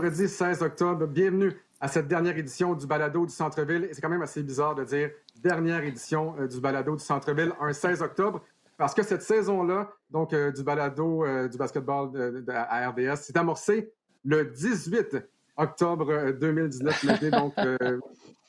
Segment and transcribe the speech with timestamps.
[0.00, 1.06] Bon vendredi 16 octobre.
[1.06, 3.86] Bienvenue à cette dernière édition du Balado du Centre-Ville.
[3.92, 7.70] C'est quand même assez bizarre de dire dernière édition euh, du Balado du Centre-Ville, un
[7.74, 8.40] 16 octobre,
[8.78, 12.08] parce que cette saison-là, donc euh, du Balado euh, du basketball
[12.48, 13.92] à RDS, s'est amorcée
[14.24, 15.18] le 18
[15.58, 17.30] octobre 2019.
[17.32, 17.52] donc,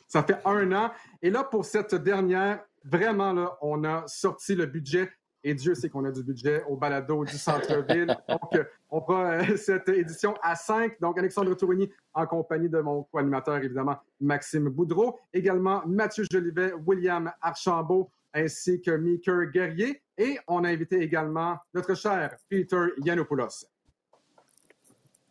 [0.08, 0.92] ça fait un an.
[1.22, 5.12] Et là, pour cette dernière, vraiment, là, on a sorti le budget
[5.44, 8.16] et Dieu sait qu'on a du budget au balado du centre-ville.
[8.30, 11.00] Donc, euh, on fera euh, cette édition à 5.
[11.00, 15.20] Donc, Alexandre Tourigny en compagnie de mon co-animateur, évidemment, Maxime Boudreau.
[15.34, 20.02] Également, Mathieu Jolivet, William Archambault, ainsi que Meeker Guerrier.
[20.18, 23.66] Et on a invité également notre cher Peter Yanopoulos.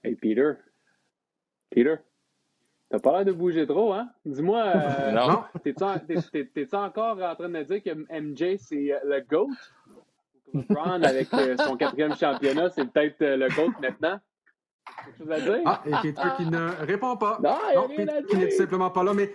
[0.03, 0.55] Hey, Peter.
[1.71, 1.97] Peter.
[2.91, 4.11] T'as pas l'air de bouger trop, hein?
[4.25, 5.45] Dis-moi, euh, non.
[5.63, 9.51] t'es-tu encore en train de me dire que MJ, c'est le GOAT?
[10.55, 14.19] LeBron, avec euh, son quatrième championnat, c'est peut-être euh, le GOAT maintenant?
[15.05, 15.63] Quelque chose à dire?
[15.65, 17.39] Ah, et Peter qui ne répond pas.
[17.43, 19.35] Non, non Peter qui n'est tout simplement pas là, mais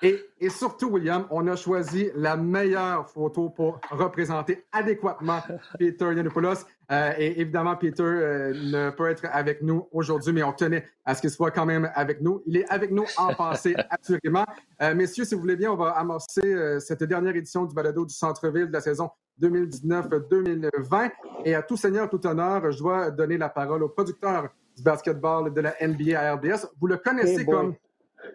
[0.00, 5.40] et, et, surtout, William, on a choisi la meilleure photo pour représenter adéquatement
[5.76, 6.66] Peter Yanopoulos.
[6.92, 11.16] Euh, et évidemment, Peter euh, ne peut être avec nous aujourd'hui, mais on tenait à
[11.16, 12.44] ce qu'il soit quand même avec nous.
[12.46, 14.46] Il est avec nous en pensée, assurément.
[14.82, 18.14] Euh, messieurs, si vous voulez bien, on va amorcer cette dernière édition du balado du
[18.14, 21.10] Centre-Ville de la saison 2019-2020.
[21.44, 25.52] Et à tout seigneur, tout honneur, je dois donner la parole au producteur du basketball
[25.52, 26.66] de la NBA à RDS.
[26.80, 27.74] Vous le connaissez comme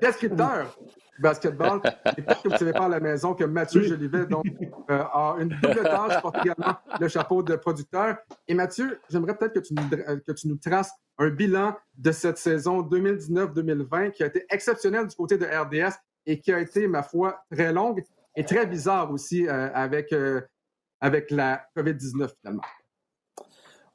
[0.01, 0.75] descripteur
[1.19, 1.81] basketball.
[2.17, 4.45] Et peut-être que vous ne savez pas à la maison que Mathieu Jolivet donc,
[4.89, 8.17] euh, a une double tâche, porte également le chapeau de producteur.
[8.47, 12.11] Et Mathieu, j'aimerais peut-être que, tu nous, euh, que tu nous traces un bilan de
[12.11, 15.93] cette saison 2019-2020 qui a été exceptionnelle du côté de RDS
[16.25, 18.03] et qui a été, ma foi, très longue
[18.35, 20.13] et très bizarre aussi euh, avec,
[21.03, 22.63] avec la COVID-19 finalement.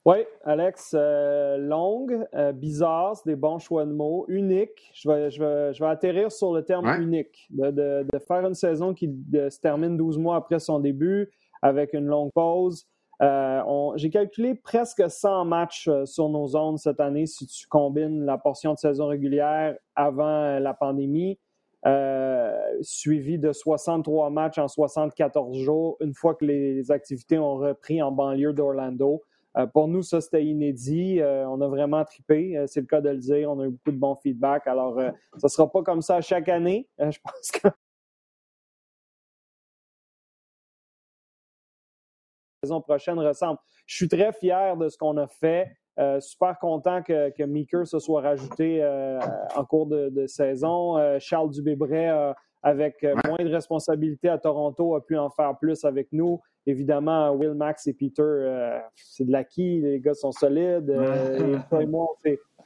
[0.04, 4.90] Oui, Alex, euh, longue, euh, bizarre, c'est des bons choix de mots, unique.
[4.94, 8.46] Je vais, je vais, je vais atterrir sur le terme unique, de, de, de, faire
[8.46, 11.30] une saison qui se termine 12 mois après son début
[11.62, 12.86] avec une longue pause.
[13.22, 13.62] Euh,
[13.96, 18.74] J'ai calculé presque 100 matchs sur nos zones cette année si tu combines la portion
[18.74, 21.38] de saison régulière avant la pandémie.
[21.86, 28.02] Euh, suivi de 63 matchs en 74 jours, une fois que les activités ont repris
[28.02, 29.22] en banlieue d'Orlando.
[29.56, 31.20] Euh, pour nous, ça, c'était inédit.
[31.20, 32.56] Euh, on a vraiment trippé.
[32.56, 33.50] Euh, c'est le cas de le dire.
[33.50, 34.66] On a eu beaucoup de bons feedbacks.
[34.66, 35.12] Alors, ça
[35.44, 36.88] ne sera pas comme ça chaque année.
[36.98, 37.72] je pense que la
[42.62, 43.58] saison prochaine ressemble.
[43.86, 45.76] Je suis très fier de ce qu'on a fait.
[46.20, 48.84] Super content que, que Meeker se soit rajouté
[49.56, 50.96] en cours de, saison.
[51.18, 56.40] Charles Dubébret, avec moins de responsabilités à Toronto, a pu en faire plus avec nous.
[56.68, 59.80] Évidemment, Will, Max et Peter, euh, c'est de l'acquis.
[59.80, 60.90] Les gars sont solides.
[60.90, 62.06] Euh, et moi,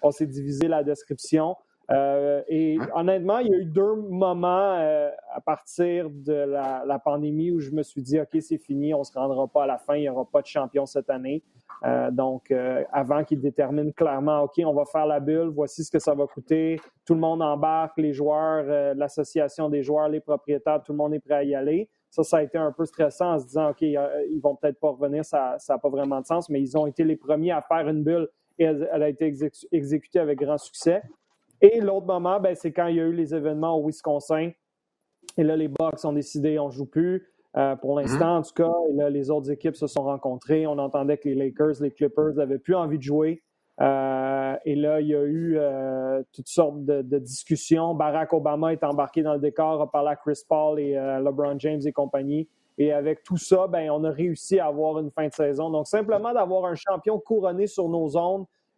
[0.03, 1.55] on s'est divisé la description.
[1.93, 4.75] Euh, et honnêtement, il y a eu deux moments
[5.31, 9.05] à partir de la, pandémie où je me suis dit, OK, c'est fini, on ne
[9.05, 11.43] se rendra pas à la fin, il n'y aura pas de champion cette année.
[12.13, 12.53] donc,
[12.93, 16.27] avant qu'ils déterminent clairement, OK, on va faire la bulle, voici ce que ça va
[16.27, 21.15] coûter, tout le monde embarque, les joueurs, l'association des joueurs, les propriétaires, tout le monde
[21.15, 21.89] est prêt à y aller.
[22.11, 24.91] Ça, ça a été un peu stressant en se disant, OK, ils vont peut-être pas
[24.91, 27.89] revenir, ça n'a pas vraiment de sens, mais ils ont été les premiers à faire
[27.89, 28.29] une bulle
[28.59, 29.33] et elle, a été
[29.73, 31.03] exécutée avec grand succès.
[31.63, 34.51] Et l'autre moment, ben, c'est quand il y a eu les événements au Wisconsin.
[35.39, 37.29] Et là, les Bucks ont décidé, on ne joue plus.
[37.57, 40.67] Euh, pour l'instant, en tout cas, et là, les autres équipes se sont rencontrées.
[40.67, 43.43] On entendait que les Lakers, les Clippers n'avaient plus envie de jouer.
[43.81, 47.95] Euh, et là, il y a eu euh, toutes sortes de, discussions.
[47.95, 51.81] Barack Obama est embarqué dans le décor, a parlé à Chris Paul et LeBron James
[51.85, 52.49] et compagnie.
[52.79, 55.71] Et avec tout ça, ben, on a réussi à avoir une fin de saison.
[55.71, 58.17] Donc, simplement d'avoir un champion couronné sur nos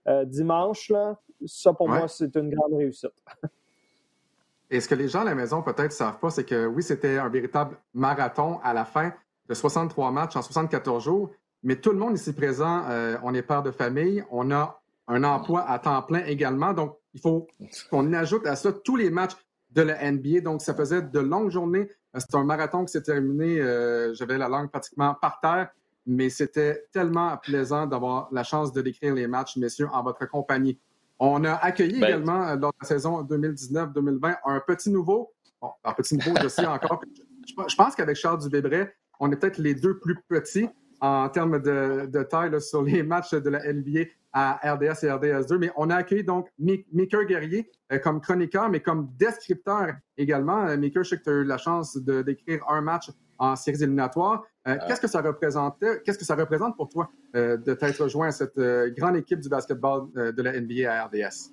[0.06, 3.12] zones dimanche, là, ça pour moi, c'est une grande réussite.
[4.71, 6.83] Et ce que les gens à la maison peut-être ne savent pas, c'est que oui,
[6.83, 9.12] c'était un véritable marathon à la fin
[9.49, 11.31] de 63 matchs en 74 jours,
[11.62, 12.83] mais tout le monde ici présent,
[13.23, 16.73] on est père de famille, on a un emploi à temps plein également.
[16.73, 17.47] Donc, il faut
[17.91, 19.37] qu'on ajoute à ça tous les matchs
[19.71, 20.41] de la NBA.
[20.41, 21.91] Donc, ça faisait de longues journées.
[22.15, 23.61] Euh, c'est un marathon qui s'est terminé.
[23.61, 25.71] Euh, j'avais la langue pratiquement par terre,
[26.06, 30.79] mais c'était tellement plaisant d'avoir la chance de décrire les matchs, messieurs, en votre compagnie.
[31.19, 35.33] On a accueilli ben, également, euh, lors de la saison 2019-2020, un petit nouveau.
[35.61, 37.01] Bon, un petit nouveau, je sais encore.
[37.47, 40.69] Je, pense qu'avec Charles Dubébret, on est peut-être les deux plus petits
[41.01, 44.01] en termes de, taille sur les matchs de la NBA
[44.33, 45.59] à RDS et RDS2.
[45.59, 50.67] Mais on a accueilli donc Maker Guerrier euh, comme chroniqueur, mais comme descripteur également.
[50.67, 53.56] Euh, Maker, je sais que tu as eu la chance de décrire un match en
[53.56, 54.44] séries éliminatoires.
[54.64, 58.58] Qu'est-ce que ça représentait, qu'est-ce que ça représente pour toi de t'être rejoint à cette
[58.96, 61.52] grande équipe du basketball de la NBA à RDS?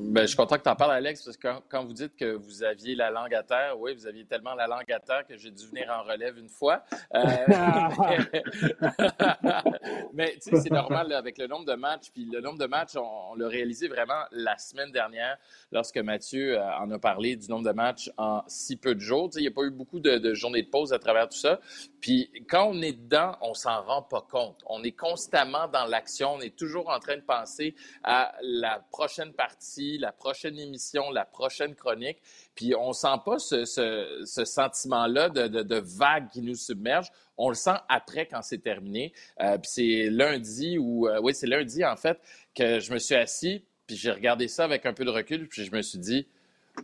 [0.00, 2.36] Ben, je suis content que tu en parles, Alex, parce que quand, vous dites que
[2.36, 5.36] vous aviez la langue à terre, oui, vous aviez tellement la langue à terre que
[5.36, 6.84] j'ai dû venir en relève une fois.
[7.16, 7.18] Euh,
[10.14, 12.12] mais tu sais, c'est normal avec le nombre de matchs.
[12.14, 15.36] Puis le nombre de matchs, on, l'a réalisé vraiment la semaine dernière
[15.72, 19.30] lorsque Mathieu euh, en a parlé du nombre de matchs en si peu de jours.
[19.30, 21.28] Tu sais, il n'y a pas eu beaucoup de, de, journées de pause à travers
[21.28, 21.58] tout ça.
[22.00, 24.62] Puis quand on est dedans, on s'en rend pas compte.
[24.66, 26.34] On est constamment dans l'action.
[26.34, 27.74] On est toujours en train de penser
[28.04, 32.18] à la prochaine partie la prochaine émission, la prochaine chronique.
[32.54, 33.64] Puis on sent pas ce,
[34.24, 37.10] sentiment-là de, vague qui nous submerge.
[37.38, 39.12] On le sent après quand c'est terminé.
[39.40, 42.18] Euh, puis c'est lundi ou euh, oui, c'est lundi en fait
[42.54, 45.64] que je me suis assis puis j'ai regardé ça avec un peu de recul puis
[45.64, 46.26] je me suis dit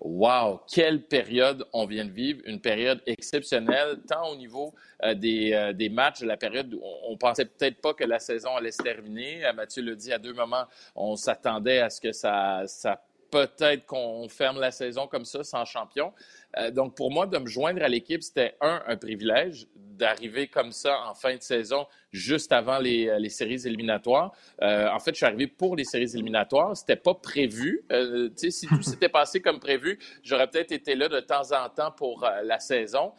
[0.00, 5.72] Wow, quelle période on vient de vivre, une période exceptionnelle, tant au niveau euh, des,
[5.74, 9.42] des, matchs, la période où on, pensait peut-être pas que la saison allait se terminer.
[9.54, 10.64] Mathieu l'a dit à deux moments,
[10.94, 13.00] on s'attendait à ce que ça, ça
[13.34, 16.12] peut-être qu'on ferme la saison comme ça sans champion.
[16.56, 20.72] Euh, donc, pour moi, de me joindre à l'équipe, c'était un, un privilège d'arriver comme
[20.72, 24.32] ça en fin de saison, juste avant les, euh, les séries éliminatoires.
[24.62, 26.76] Euh, en fait, je suis arrivé pour les séries éliminatoires.
[26.76, 27.84] C'était pas prévu.
[27.90, 31.90] Euh, si tout s'était passé comme prévu, j'aurais peut-être été là de temps en temps
[31.90, 33.12] pour la saison.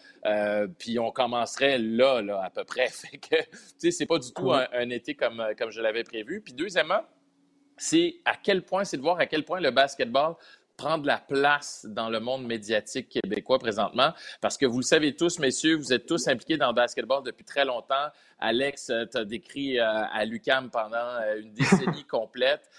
[0.77, 2.87] puis on commencerait là, là, à peu près.
[2.95, 6.03] Fait que, tu sais, c'est pas du tout un, un été comme, comme je l'avais
[6.03, 6.41] prévu.
[6.41, 7.01] Puis deuxièmement,
[7.77, 10.35] c'est à quel point, c'est de voir à quel point le basketball
[10.77, 15.39] prendre la place dans le monde médiatique québécois présentement, parce que vous le savez tous,
[15.39, 18.07] messieurs, vous êtes tous impliqués dans le basketball depuis très longtemps.
[18.39, 22.69] Alex, euh, tu as décrit euh, à l'UCAM pendant euh, une décennie complète.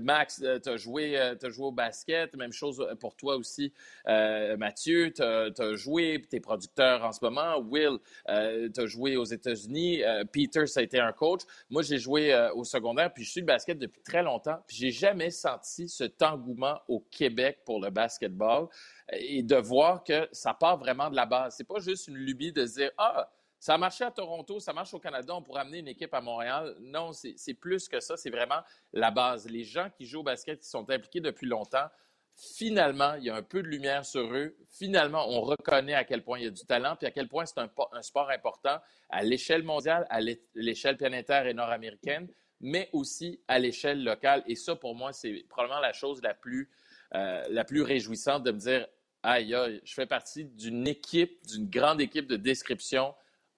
[0.00, 2.34] Max, tu as, joué, as joué au basket.
[2.34, 3.72] Même chose pour toi aussi,
[4.06, 5.12] Mathieu.
[5.12, 7.58] Tu as, joué, tu es producteur en ce moment.
[7.58, 10.02] Will, tu as joué aux États-Unis.
[10.32, 11.42] Peter, ça a été un coach.
[11.70, 14.58] Moi, j'ai joué au secondaire, puis je suis le basket depuis très longtemps.
[14.66, 18.68] Puis j'ai jamais senti cet engouement au Québec pour le basketball
[19.12, 21.54] et de voir que ça part vraiment de la base.
[21.56, 24.92] C'est pas juste une lubie de dire ah ça a marché à Toronto, ça marche
[24.94, 26.76] au Canada, on pourrait amener une équipe à Montréal.
[26.80, 28.60] Non, c'est plus que ça, c'est vraiment
[28.92, 29.48] la base.
[29.48, 31.88] Les gens qui jouent au basket, qui sont impliqués depuis longtemps,
[32.36, 34.56] finalement, il y a un peu de lumière sur eux.
[34.68, 37.46] Finalement, on reconnaît à quel point il y a du talent, puis à quel point
[37.46, 40.20] c'est un, sport important à l'échelle mondiale, à
[40.54, 42.28] l'échelle planétaire et nord-américaine,
[42.60, 44.42] mais aussi à l'échelle locale.
[44.46, 46.70] Et ça, pour moi, c'est probablement la chose la plus,
[47.14, 48.86] euh, la plus réjouissante de me dire,
[49.22, 53.14] aïe, aïe, je fais partie d'une équipe, d'une grande équipe de description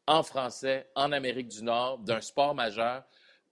[0.09, 3.05] en français, en Amérique du Nord, d'un sport majeur,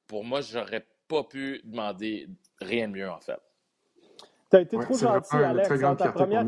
[0.07, 2.29] pour moi, j'aurais pas pu demander
[2.61, 3.41] rien de mieux, en fait.
[4.57, 5.69] Tu as été trop gentil, Alex.
[5.99, 6.45] Ta première,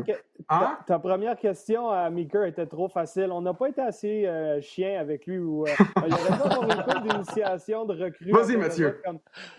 [0.49, 0.77] hein?
[0.87, 3.31] ta, première, question à Meeker était trop facile.
[3.31, 5.37] On n'a pas été assez euh, chien avec lui.
[5.37, 5.69] Ou, euh,
[6.07, 8.31] il y avait pas avoir une d'initiation de recrue.
[8.31, 9.01] Vas-y, Mathieu.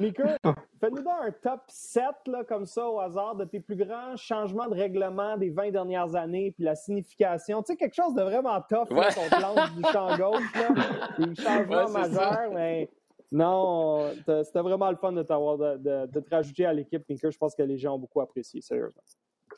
[0.01, 0.37] Meeker,
[0.81, 4.75] fais-nous un top 7 là, comme ça au hasard de tes plus grands changements de
[4.75, 7.63] règlement des 20 dernières années, puis la signification.
[7.63, 9.07] Tu sais, quelque chose de vraiment tough ouais.
[9.15, 10.55] qu'on lance du champ gauche.
[10.55, 12.91] Là, des changements majeurs, mais
[13.33, 17.31] non, c'était vraiment le fun de t'avoir de, te rajouter à l'équipe, Pinker.
[17.31, 19.03] Je pense que les gens ont beaucoup apprécié, sérieusement.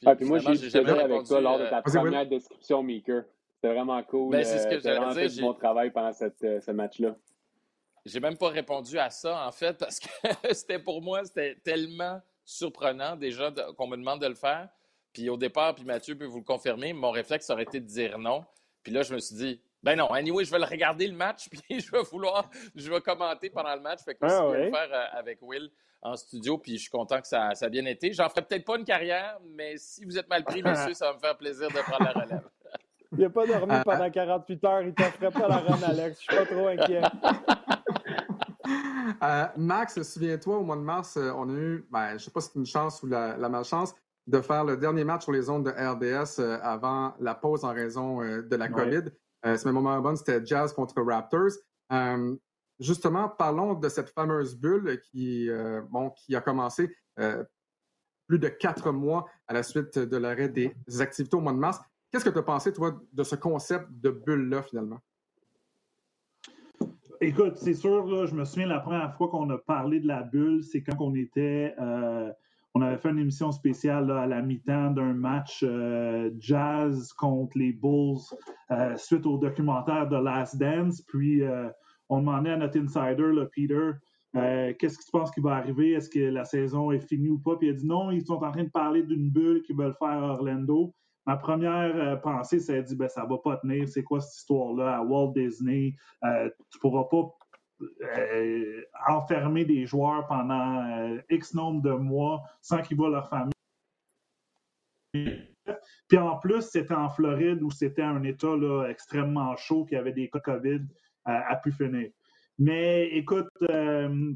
[0.05, 3.23] Ah, puis moi, j'ai été avec toi lors de ta euh, première description, Maker.
[3.55, 4.33] C'était vraiment cool.
[4.33, 4.81] Ben, c'est ce que euh,
[5.15, 5.45] j'allais dire.
[5.45, 7.17] Mon travail pendant cette, euh, ce match-là.
[8.05, 10.09] J'ai même pas répondu à ça, en fait, parce que
[10.53, 14.69] c'était pour moi, c'était tellement surprenant déjà qu'on me demande de le faire.
[15.13, 18.19] Puis au départ, puis Mathieu peut vous le confirmer, mon réflexe aurait été de dire
[18.19, 18.45] non.
[18.83, 21.49] Puis là, je me suis dit, ben non, anyway, je vais le regarder le match,
[21.51, 24.01] puis je vais vouloir, je vais commenter pendant le match.
[24.05, 25.71] Fait que ah, je vais le faire euh, avec Will
[26.03, 28.13] en studio, puis je suis content que ça, ça a bien été.
[28.13, 31.15] J'en ferai peut-être pas une carrière, mais si vous êtes mal pris, messieurs, ça va
[31.15, 32.49] me faire plaisir de prendre la relève.
[33.13, 36.19] Il n'a pas dormi pendant 48 heures, il ne ferait pas la run, Alex.
[36.19, 37.03] Je suis pas trop inquiet.
[39.23, 42.31] Euh, Max, souviens-toi, au mois de mars, euh, on a eu, ben, je ne sais
[42.31, 43.95] pas si c'est une chance ou la, malchance,
[44.27, 48.21] de faire le dernier match sur les ondes de RDS avant la pause en raison
[48.21, 49.11] de la COVID.
[49.45, 49.57] Euh,
[50.17, 51.53] c'était Jazz contre Raptors.
[51.93, 52.37] Euh,
[52.79, 56.95] justement, parlons de cette fameuse bulle qui, euh, bon, qui a commencé
[58.27, 61.79] plus de quatre mois à la suite de l'arrêt des activités au mois de mars.
[62.11, 65.01] Qu'est-ce que tu as pensé, toi, de ce concept de bulle-là, finalement?
[67.21, 70.65] Écoute, c'est sûr, je me souviens la première fois qu'on a parlé de la bulle,
[70.65, 71.75] c'est quand on était
[72.75, 77.73] on avait fait une émission spéciale à la mi-temps d'un match euh, jazz contre les
[77.73, 78.21] Bulls
[78.71, 81.03] euh, suite au documentaire de Last Dance.
[81.03, 81.69] Puis euh,
[82.09, 83.91] on demandait à notre insider, Peter,
[84.79, 85.93] qu'est-ce que tu penses qui va arriver?
[85.93, 87.57] Est-ce que la saison est finie ou pas?
[87.57, 89.97] Puis il a dit non, ils sont en train de parler d'une bulle qu'ils veulent
[89.99, 90.95] faire à Orlando.
[91.27, 93.87] ma première pensée, c'est dit ben, ça va pas tenir.
[93.87, 95.95] C'est quoi cette histoire-là à Walt Disney?
[96.71, 97.35] tu pourras pas
[99.09, 103.53] enfermer des joueurs pendant X nombre de mois sans qu'ils voient leur famille.
[106.09, 110.13] Puis en plus, c'était en Floride où c'était un État là, extrêmement chaud, qui avait
[110.13, 110.81] des cas COVID
[111.25, 112.11] à, pu finir.
[112.59, 114.33] Mais écoute, euh,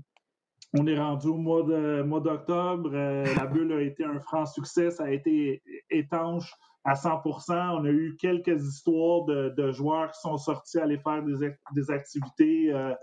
[0.73, 1.65] on est rendu au mois,
[2.05, 2.91] mois d'octobre.
[2.93, 4.91] Euh, la bulle a été un franc succès.
[4.91, 6.53] Ça a été étanche
[6.85, 11.91] à 100% On a eu quelques histoires de, joueurs qui sont sortis aller faire des,
[11.91, 12.95] activités euh,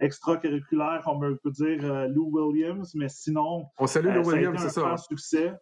[0.00, 4.80] extracurriculaires, on peut dire Lou Williams, mais sinon, on salue Lou Williams, c'est ça.
[4.80, 5.54] Un franc succès.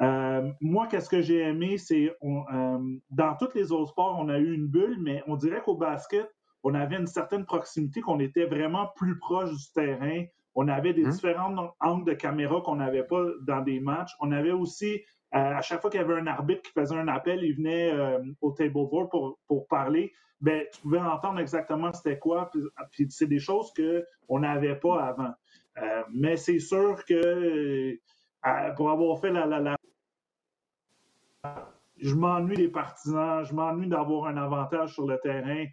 [0.00, 2.78] Euh, moi, qu'est-ce que j'ai aimé, c'est euh,
[3.10, 6.28] dans tous les autres sports, on a eu une bulle, mais on dirait qu'au basket,
[6.62, 10.24] on avait une certaine proximité, qu'on était vraiment plus proche du terrain.
[10.54, 11.10] On avait des hum.
[11.10, 14.12] différents angles de caméra qu'on n'avait pas dans des matchs.
[14.20, 15.00] On avait aussi,
[15.34, 17.92] euh, à chaque fois qu'il y avait un arbitre qui faisait un appel, il venait
[18.40, 20.12] au table board pour, pour parler.
[20.40, 22.50] Ben, tu pouvais entendre exactement c'était quoi.
[22.92, 25.34] Puis, c'est des choses qu'on n'avait pas avant.
[26.12, 27.98] mais c'est sûr que
[28.76, 29.76] pour avoir fait la,
[32.00, 35.66] je m'ennuie des partisans, je m'ennuie d'avoir un avantage sur le terrain, euh,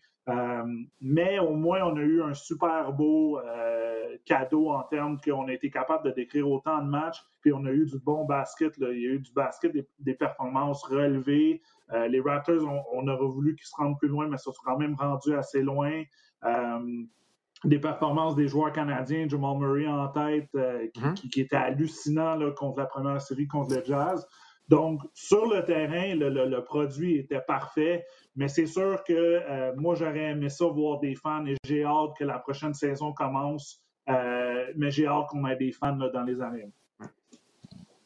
[1.02, 5.54] mais au moins on a eu un super beau euh, cadeau en termes qu'on a
[5.54, 8.84] été capable de décrire autant de matchs, puis on a eu du bon basket, il
[8.84, 11.62] y a eu du basket, des, performances relevées.
[11.94, 12.64] Euh, les Raptors,
[12.94, 15.36] on, aurait voulu qu'ils se rendent plus loin, mais ça se sont quand même rendus
[15.36, 16.04] assez loin
[17.64, 20.50] des performances des joueurs canadiens, Jamal Murray en tête,
[20.94, 21.30] qui, mm-hmm.
[21.30, 24.28] qui, était hallucinant contre la première série contre le Jazz.
[24.68, 28.06] Donc, sur le terrain, le, produit était parfait,
[28.36, 32.18] mais c'est sûr que euh, moi, j'aurais aimé ça voir des fans et j'ai hâte
[32.18, 36.42] que la prochaine saison commence, euh, mais j'ai hâte qu'on ait des fans dans les
[36.42, 36.72] arènes.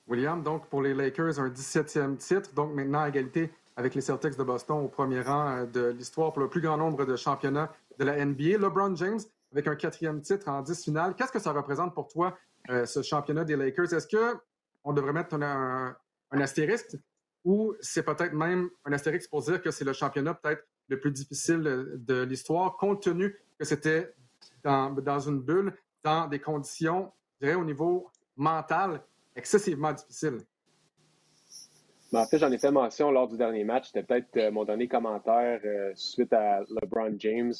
[0.08, 4.38] William, donc pour les Lakers, un 17e titre, donc maintenant à égalité avec les Celtics
[4.38, 7.72] de Boston au premier rang euh, de l'histoire pour le plus grand nombre de championnats
[7.98, 8.58] de la NBA.
[8.58, 9.20] LeBron James
[9.54, 11.16] avec un quatrième titre en 10 finales.
[11.16, 12.38] Qu'est-ce que ça représente pour toi,
[12.68, 13.92] ce championnat des Lakers?
[13.94, 15.96] Est-ce qu'on devrait mettre un
[16.32, 16.98] astérisque
[17.44, 21.12] ou c'est peut-être même un astérisque pour dire que c'est le championnat peut-être le plus
[21.12, 21.62] difficile
[21.96, 24.14] de l'histoire, compte tenu que c'était
[24.64, 29.02] dans, une bulle, dans des conditions, je dirais, au niveau mental,
[29.36, 30.40] excessivement difficiles.
[32.12, 33.88] Ben, en fait, j'en ai fait mention lors du dernier match.
[33.88, 37.54] C'était peut-être euh, mon dernier commentaire euh, suite à LeBron James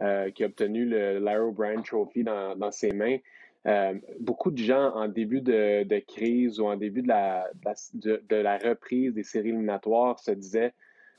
[0.00, 3.18] euh, qui a obtenu le Larry Brand Trophy dans ses mains.
[3.66, 7.46] Euh, beaucoup de gens en début de, crise ou en début de la,
[7.92, 10.72] de, la, reprise des séries éliminatoires se disaient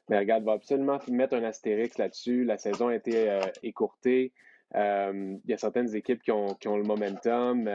[0.10, 2.43] Mais regarde, va absolument mettre un astérix là-dessus.
[2.43, 4.31] La saison a été euh, écourtée.
[4.74, 7.69] Euh, il y a certaines équipes qui ont, le momentum.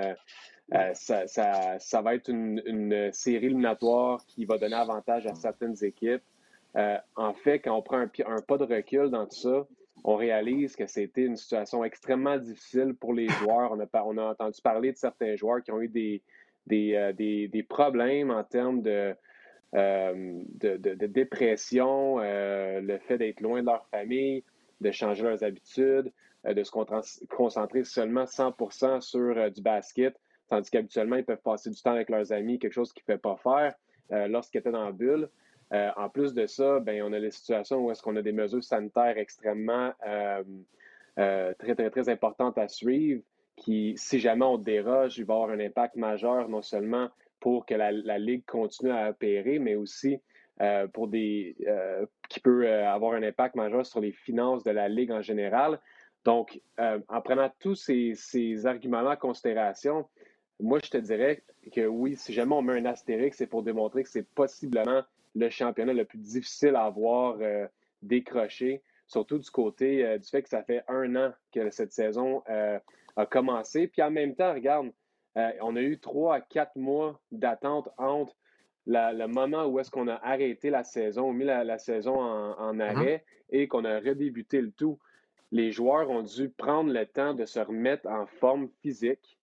[0.94, 6.24] Ça, va être une, série éliminatoire qui va donner avantage à certaines équipes.
[6.74, 9.66] en fait, quand on prend un, un pas de recul dans tout ça,
[10.04, 13.72] on réalise que c'était une situation extrêmement difficile pour les joueurs.
[13.72, 16.22] On a, on a entendu parler de certains joueurs qui ont eu des,
[16.66, 19.14] des, euh, problèmes en termes de,
[19.74, 24.44] euh, de, dépression, euh, le fait d'être loin de leur famille,
[24.80, 26.12] de changer leurs habitudes,
[26.44, 26.70] de se
[27.28, 30.14] concentrer seulement 100% sur du basket,
[30.48, 33.36] tandis qu'habituellement, ils peuvent passer du temps avec leurs amis, quelque chose qu'ils ne peuvent
[33.36, 35.28] pas faire lorsqu'ils étaient dans la bulle.
[35.72, 38.32] Euh, en plus de ça, ben, on a les situations où est-ce qu'on a des
[38.32, 40.42] mesures sanitaires extrêmement euh,
[41.18, 43.22] euh, très, très, très importantes à suivre
[43.56, 47.08] qui, si jamais on déroge, il va avoir un impact majeur non seulement
[47.40, 50.20] pour que la, Ligue continue à opérer, mais aussi
[50.92, 51.54] pour des
[52.28, 55.80] qui peut avoir un impact majeur sur les finances de la Ligue en général.
[56.24, 60.06] Donc, en prenant tous ces, ces arguments-là en considération,
[60.60, 61.42] moi, je te dirais
[61.72, 65.02] que oui, si jamais on met un astérix, c'est pour démontrer que c'est possiblement
[65.36, 67.66] le championnat le plus difficile à avoir euh,
[68.02, 72.42] décroché, surtout du côté euh, du fait que ça fait un an que cette saison
[72.48, 72.78] euh,
[73.16, 73.86] a commencé.
[73.86, 74.90] Puis en même temps, regarde,
[75.60, 78.34] on a eu trois à quatre mois d'attente entre
[78.86, 82.80] le moment où est-ce qu'on a arrêté la saison, mis la, saison en, mm-hmm.
[82.80, 84.98] arrêt et qu'on a redébuté le tout.
[85.52, 89.38] Les joueurs ont dû prendre le temps de se remettre en forme physique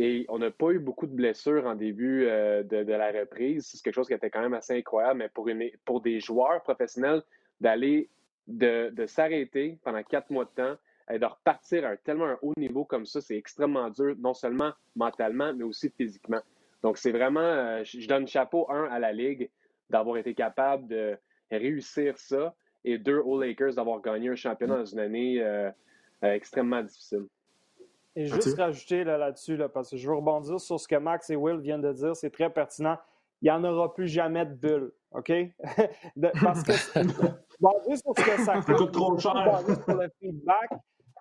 [0.00, 3.66] et on n'a pas eu beaucoup de blessures en début euh, de, la reprise.
[3.66, 6.62] C'est quelque chose qui était quand même assez incroyable, mais pour, une, pour des joueurs
[6.62, 7.20] professionnels,
[7.60, 8.08] d'aller,
[8.46, 10.76] de, s'arrêter pendant quatre mois de temps
[11.10, 14.70] et de repartir à tellement un haut niveau comme ça, c'est extrêmement dur, non seulement
[14.94, 16.42] mentalement, mais aussi physiquement.
[16.84, 19.50] Donc, c'est vraiment, euh, je donne chapeau, un, à la Ligue
[19.90, 21.18] d'avoir été capable de
[21.50, 25.72] réussir ça, et deux, aux Lakers d'avoir gagné un championnat dans une année euh,
[26.22, 27.26] extrêmement difficile.
[28.18, 31.36] Et juste rajouter là-dessus, là, parce que je veux rebondir sur ce que Max et
[31.36, 32.96] Will viennent de dire, c'est très pertinent.
[33.42, 34.92] il n'y en aura plus jamais de bulle.
[35.12, 35.32] OK?
[36.42, 36.72] parce que,
[37.60, 39.60] basé sur ce que ça coûte, trop cher.
[39.84, 40.68] sur le feedback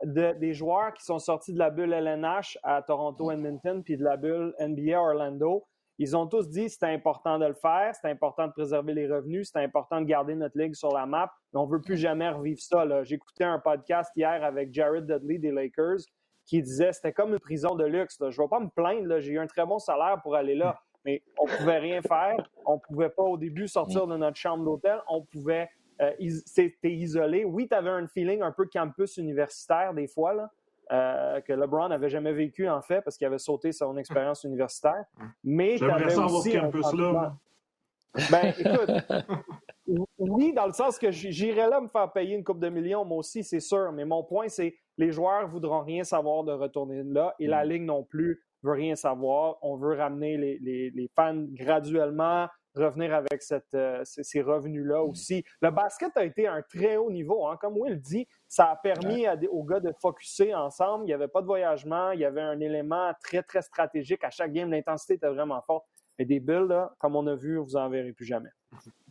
[0.04, 4.18] des joueurs qui sont sortis de la bulle LNH à Toronto, Edmonton, puis de la
[4.18, 5.68] bulle NBA Orlando,
[6.00, 9.08] ils ont tous dit que c'était important de le faire, c'était important de préserver les
[9.08, 11.98] revenus, c'était important de garder notre ligue sur la map, mais on ne veut plus
[11.98, 13.04] jamais revivre ça.
[13.04, 16.00] J'écoutais un podcast hier avec Jared Dudley des Lakers
[16.48, 18.18] qui disait que c'était comme une prison de luxe.
[18.20, 20.82] Je ne vais pas me plaindre, j'ai eu un très bon salaire pour aller là,
[21.06, 22.38] mais on ne pouvait rien faire.
[22.66, 25.00] On ne pouvait pas au début sortir de notre chambre d'hôtel.
[25.08, 25.70] On pouvait.
[26.02, 26.12] Euh,
[26.46, 27.44] c'était isolé.
[27.44, 30.52] Oui, tu avais un feeling un peu campus universitaire des fois, là,
[30.92, 35.04] euh, que LeBron n'avait jamais vécu, en fait, parce qu'il avait sauté son expérience universitaire.
[35.44, 36.52] Mais tu avais aussi.
[36.52, 37.36] Ce campus-là.
[38.32, 39.28] Ben, écoute,
[40.18, 43.18] oui, dans le sens que j'irais là me faire payer une coupe de millions, moi
[43.18, 43.92] aussi, c'est sûr.
[43.92, 47.66] Mais mon point, c'est les joueurs ne voudront rien savoir de retourner là et la
[47.66, 47.70] mm.
[47.70, 49.58] Ligue non plus veut rien savoir.
[49.62, 55.10] On veut ramener les, fans graduellement, revenir avec cette, euh, ces, revenus-là mm.
[55.10, 55.44] aussi.
[55.62, 57.48] Le basket a été un très haut niveau.
[57.48, 57.58] Hein.
[57.62, 61.06] Comme Will dit, ça a permis aux gars de focuser ensemble.
[61.06, 62.12] Il n'y avait pas de voyagement.
[62.12, 64.24] Il y avait un élément très, très stratégique.
[64.24, 65.86] À chaque game, l'intensité était vraiment forte.
[66.18, 68.50] Mais des builds, comme on a vu, vous n'en verrez plus jamais.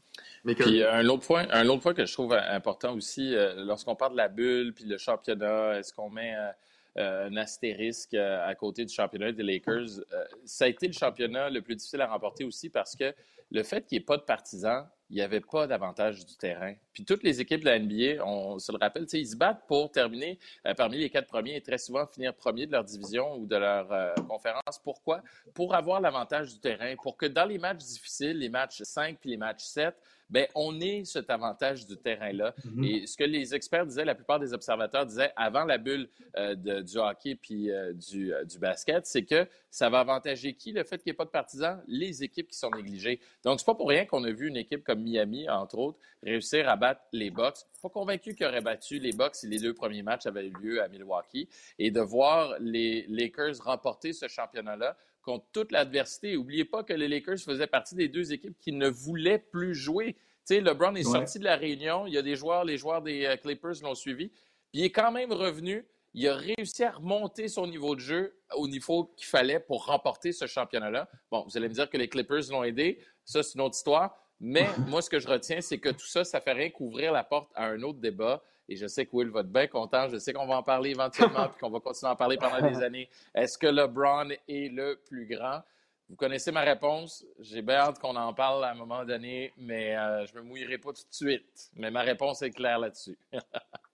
[0.55, 4.13] Puis un autre point, un autre point que je trouve important aussi, euh, lorsqu'on parle
[4.13, 6.51] de la bulle puis le championnat, est-ce qu'on met euh,
[6.99, 10.01] euh, un astérisque à côté du championnat des Lakers?
[10.45, 13.13] ça a été le championnat le plus difficile à remporter aussi parce que
[13.51, 16.75] le fait qu'il n'y ait pas de partisans, il n'y avait pas d'avantage du terrain.
[16.93, 19.93] Puis toutes les équipes de la NBA, on se le rappelle, ils se battent pour
[19.93, 20.39] terminer
[20.77, 24.15] parmi les quatre premiers et très souvent finir premier de leur division ou de leur
[24.27, 24.81] conférence.
[24.83, 25.23] Pourquoi?
[25.55, 29.31] Pour avoir l'avantage du terrain, pour que dans les matchs difficiles, les matchs 5 puis
[29.31, 29.95] les matchs 7,
[30.29, 32.55] ben on est cet avantage du terrain-là.
[32.65, 32.85] Mhm.
[32.85, 36.83] Et ce que les experts disaient, la plupart des observateurs disaient avant la bulle euh,
[36.83, 40.83] du hockey puis euh, du, euh, du, basket, c'est que ça va avantager qui le
[40.85, 41.83] fait qu'il n'y ait pas de partisans?
[41.87, 43.21] Les équipes qui sont négligées.
[43.47, 46.69] Donc, c'est pas pour rien qu'on a vu une équipe comme Miami, entre autres, réussir
[46.69, 47.59] à battre les Bucks.
[47.81, 50.83] Pas convaincu qu'ils auraient battu les Bucks si les deux premiers matchs avaient eu lieu
[50.83, 51.49] à Milwaukee.
[51.79, 56.35] Et de voir les Lakers remporter ce championnat-là contre toute l'adversité.
[56.35, 60.15] N'oubliez pas que les Lakers faisaient partie des deux équipes qui ne voulaient plus jouer.
[60.15, 62.09] Tu sais, LeBron est sorti de la réunion.
[62.09, 64.27] Il y a des joueurs, les joueurs des euh, Clippers l'ont suivi.
[64.73, 65.87] Puis il est quand même revenu.
[66.15, 70.33] Il a réussi à remonter son niveau de jeu au niveau qu'il fallait pour remporter
[70.33, 71.09] ce championnat-là.
[71.31, 72.99] Bon, vous allez me dire que les Clippers l'ont aidé.
[73.27, 74.17] Ça, c'est une autre histoire.
[74.41, 77.25] Mais moi, ce que je retiens, c'est que tout ça, ça fait rien qu'ouvrir la
[77.25, 78.43] porte à un autre débat.
[78.69, 80.09] Et je sais que Will va être bien content.
[80.09, 82.67] Je sais qu'on va en parler éventuellement et qu'on va continuer à en parler pendant
[82.67, 83.09] des années.
[83.35, 85.63] Est-ce que LeBron est le plus grand?
[86.09, 87.25] Vous connaissez ma réponse.
[87.41, 90.47] J'ai bien hâte qu'on en parle à un moment donné, mais euh, je ne me
[90.47, 91.71] mouillerai pas tout de suite.
[91.75, 93.19] Mais ma réponse est claire là-dessus.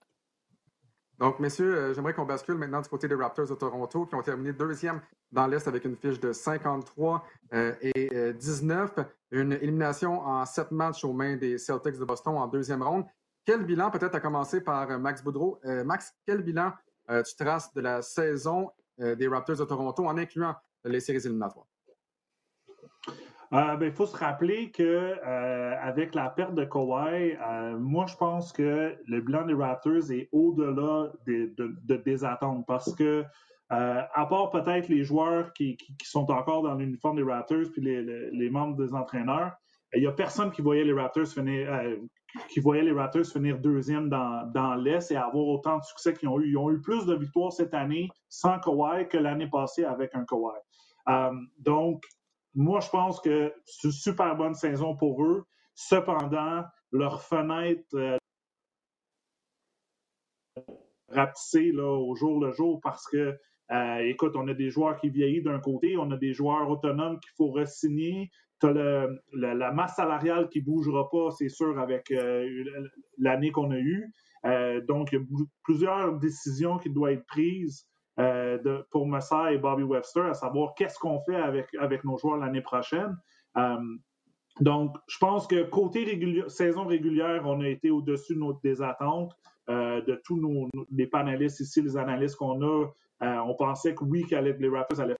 [1.23, 4.21] Donc, messieurs, euh, j'aimerais qu'on bascule maintenant du côté des Raptors de Toronto, qui ont
[4.21, 4.99] terminé deuxième
[5.31, 8.91] dans l'Est avec une fiche de 53 euh, et 19.
[9.31, 13.05] Une élimination en sept matchs aux mains des Celtics de Boston en deuxième ronde.
[13.45, 15.61] Quel bilan, peut-être à commencer par euh, Max Boudreau.
[15.63, 16.73] Euh, Max, quel bilan
[17.09, 21.65] euh, tu traces de la saison des Raptors de Toronto en incluant les séries éliminatoires?
[23.53, 27.37] Ben, il faut se rappeler qu'avec la perte de Kawhi,
[27.77, 33.23] moi je pense que le bilan des Raptors est au-delà des attentes parce que
[33.69, 38.75] à part peut-être les joueurs qui, sont encore dans l'uniforme des Raptors puis les, membres
[38.75, 39.51] des entraîneurs,
[39.93, 41.69] il n'y a personne qui voyait les Raptors finir,
[42.49, 46.29] qui voyaient les Raptors finir deuxième dans, dans l'Est et avoir autant de succès qu'ils
[46.29, 46.49] ont eu.
[46.49, 50.25] Ils ont eu plus de victoires cette année sans Kawhi que l'année passée avec un
[50.25, 50.57] Kawhi.
[51.09, 52.03] Euh, donc,
[52.55, 55.45] moi, je pense que c'est une super bonne saison pour eux.
[55.75, 58.17] Cependant, leur fenêtre euh,
[61.09, 63.37] rapetissée là, au jour le jour parce que,
[63.71, 67.19] euh, écoute, on a des joueurs qui vieillissent d'un côté, on a des joueurs autonomes
[67.19, 68.29] qu'il faut re-signer,
[68.61, 72.47] la masse salariale qui ne bougera pas, c'est sûr, avec euh,
[73.17, 74.11] l'année qu'on a eue.
[74.45, 75.25] Euh, donc, il y a
[75.63, 80.99] plusieurs décisions qui doivent être prises de, pour Massa et Bobby Webster, à savoir qu'est-ce
[80.99, 83.17] qu'on fait avec, nos joueurs l'année prochaine.
[84.59, 86.05] donc, je pense que côté
[86.47, 89.35] saison régulière, on a été au-dessus de des attentes
[89.67, 92.87] de tous nos, les panélistes ici, les analystes qu'on a.
[93.21, 95.17] on pensait que oui, que les Raptors allaient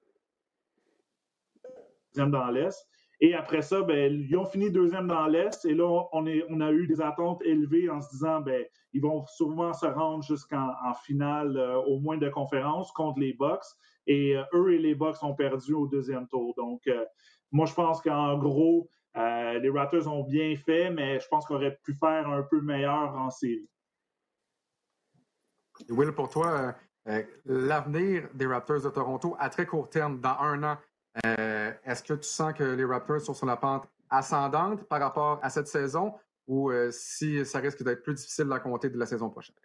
[2.15, 2.87] dans l'Est.
[3.23, 5.63] Et après ça, ben, ils ont fini deuxième dans l'Est.
[5.63, 9.71] Et là, on, a eu des attentes élevées en se disant, ben, ils vont sûrement
[9.71, 10.73] se rendre jusqu'en
[11.05, 13.63] finale, euh, au moins de conférence, contre les Bucks.
[14.07, 16.53] Et euh, eux et les Bucks ont perdu au deuxième tour.
[16.57, 17.05] Donc, euh,
[17.53, 21.79] moi, je pense qu'en gros, les Raptors ont bien fait, mais je pense qu'on aurait
[21.81, 23.69] pu faire un peu meilleur en série.
[25.87, 26.75] Will, pour toi,
[27.45, 30.77] l'avenir des Raptors de Toronto à très court terme, dans un an,
[31.25, 35.39] euh, est-ce que tu sens que les Raptors sont sur la pente ascendante par rapport
[35.41, 36.13] à cette saison
[36.47, 39.55] ou si ça risque d'être plus difficile à compter de la saison prochaine?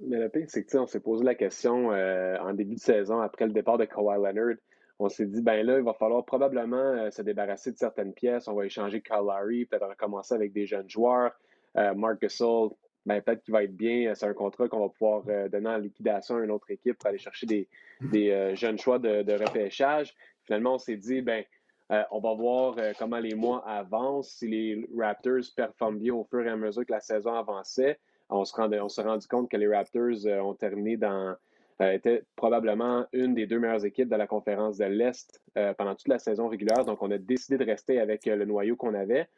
[0.00, 3.46] Mais le pire, c'est que on s'est posé la question en début de saison, après
[3.46, 4.56] le départ de Kawhi Leonard.
[5.00, 8.46] On s'est dit, ben là, il va falloir probablement se débarrasser de certaines pièces.
[8.46, 11.32] On va échanger Kyle peut-être recommencer avec des jeunes joueurs.
[11.74, 12.70] Mark Gasol,
[13.08, 14.14] ben, peut-être qu'il va être bien.
[14.14, 17.18] C'est un contrat qu'on va pouvoir donner en liquidation à une autre équipe pour aller
[17.18, 17.68] chercher des,
[18.02, 20.14] des jeunes choix de, repêchage.
[20.44, 21.42] Finalement, on s'est dit, ben,
[22.10, 26.50] on va voir comment les mois avancent, si les Raptors performent bien au fur et
[26.50, 27.98] à mesure que la saison avançait.
[28.28, 31.34] On se on s'est rendu compte que les Raptors ont terminé dans,
[31.80, 35.40] était probablement une des deux meilleures équipes de la conférence de l'Est
[35.78, 36.84] pendant toute la saison régulière.
[36.84, 39.28] Donc, on a décidé de rester avec le noyau qu'on avait.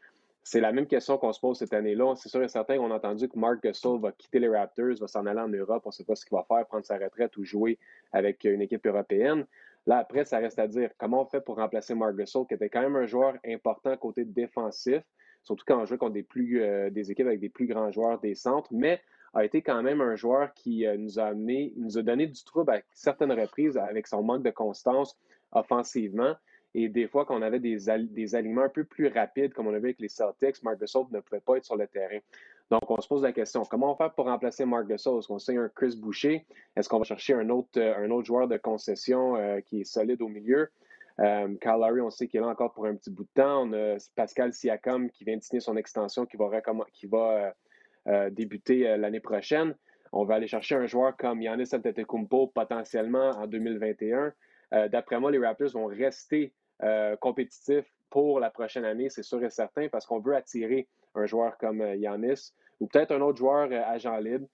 [0.43, 2.15] C'est la même question qu'on se pose cette année-là.
[2.17, 5.07] C'est sûr et certain qu'on a entendu que Mark Gasol va quitter les Raptors, va
[5.07, 5.83] s'en aller en Europe.
[5.85, 7.79] On ne sait pas ce qu'il va faire, prendre sa retraite ou jouer
[8.13, 9.47] avec une équipe européenne.
[9.87, 12.69] Là, après, ça reste à dire comment on fait pour remplacer Mark Gasol, qui était
[12.69, 15.03] quand même un joueur important côté défensif,
[15.43, 18.19] surtout quand on joue contre des, plus, euh, des équipes avec des plus grands joueurs
[18.21, 19.01] des centres, mais
[19.33, 22.43] a été quand même un joueur qui euh, nous a amené, nous a donné du
[22.45, 25.17] trouble à certaines reprises avec son manque de constance
[25.53, 26.35] offensivement.
[26.75, 27.89] Et des fois, quand on avait des,
[28.35, 31.21] aliments un peu plus rapides, comme on a vu avec les Celtics, Marc Gasol ne
[31.21, 32.19] pouvait pas être sur le terrain.
[32.71, 35.19] Donc, on se pose la question, comment on fait pour remplacer Marc Gasol?
[35.19, 36.47] Est-ce qu'on signe un Chris Boucher?
[36.77, 39.85] Est-ce qu'on va chercher un autre, euh, un autre joueur de concession euh, qui est
[39.85, 40.71] solide au milieu?
[41.19, 43.67] Euh, Kyle Lowry, on sait qu'il est là encore pour un petit bout de temps.
[43.67, 46.49] On a Pascal Siakam qui vient de signer son extension qui va,
[46.93, 47.53] qui va
[48.31, 49.75] débuter l'année prochaine.
[50.13, 54.33] On va aller chercher un joueur comme Yannis Antetokounmpo potentiellement en 2021.
[54.89, 59.51] D'après moi, les Raptors vont rester euh, compétitif pour la prochaine année, c'est sûr et
[59.51, 63.69] certain, parce qu'on veut attirer un joueur comme euh, Yanis ou peut-être un autre joueur
[63.71, 64.47] euh, agent libre.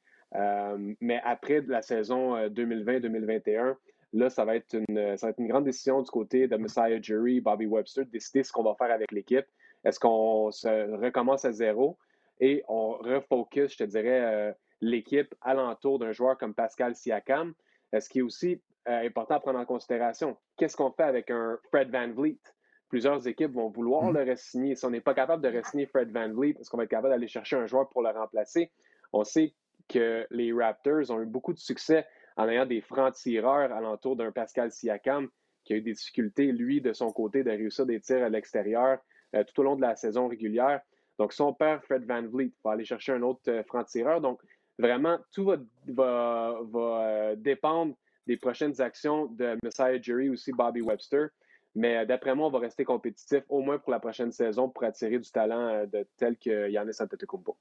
[1.00, 3.76] mais après la saison 2020-2021,
[4.12, 8.10] là, ça va, être une, grande décision du côté de Messiah Jury, Bobby Webster, de
[8.10, 9.46] décider ce qu'on va faire avec l'équipe.
[9.84, 11.96] Est-ce qu'on se recommence à zéro?
[12.40, 17.54] Et on refocus, je te dirais, l'équipe alentour d'un joueur comme Pascal Siakam?
[17.98, 20.36] Ce qui est aussi euh, important à prendre en considération.
[20.56, 22.38] Qu'est-ce qu'on fait avec un Fred Van Vliet?
[22.88, 24.16] Plusieurs équipes vont vouloir mm.
[24.16, 24.76] le re-signer.
[24.76, 27.10] Si on n'est pas capable de re-signer Fred Van Vliet, est-ce qu'on va être capable
[27.10, 28.70] d'aller chercher un joueur pour le remplacer?
[29.12, 29.54] On sait
[29.88, 34.70] que les Raptors ont eu beaucoup de succès en ayant des francs-tireurs alentour d'un Pascal
[34.70, 35.28] Siakam
[35.64, 38.98] qui a eu des difficultés, lui, de son côté, de réussir des tirs à l'extérieur
[39.34, 40.80] euh, tout au long de la saison régulière.
[41.18, 44.20] Donc, son père, Fred Van Vliet, va aller chercher un autre euh, franc-tireur.
[44.20, 44.40] Donc,
[44.78, 45.56] vraiment, tout va,
[45.88, 47.96] va, va dépendre
[48.26, 51.28] des prochaines actions de Messiah Jury, aussi Bobby Webster.
[51.76, 54.82] Mais euh, d'après moi, on va rester compétitif au moins pour la prochaine saison pour
[54.84, 57.56] attirer du talent euh, de tel que Yannis Antetokounmpo.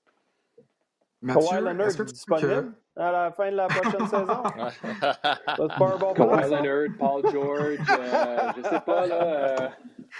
[1.27, 4.43] Kawhi Leonard est, disponible à la fin de la prochaine saison?
[6.15, 9.71] Kawhi Leonard, Paul George, euh, je sais pas, là.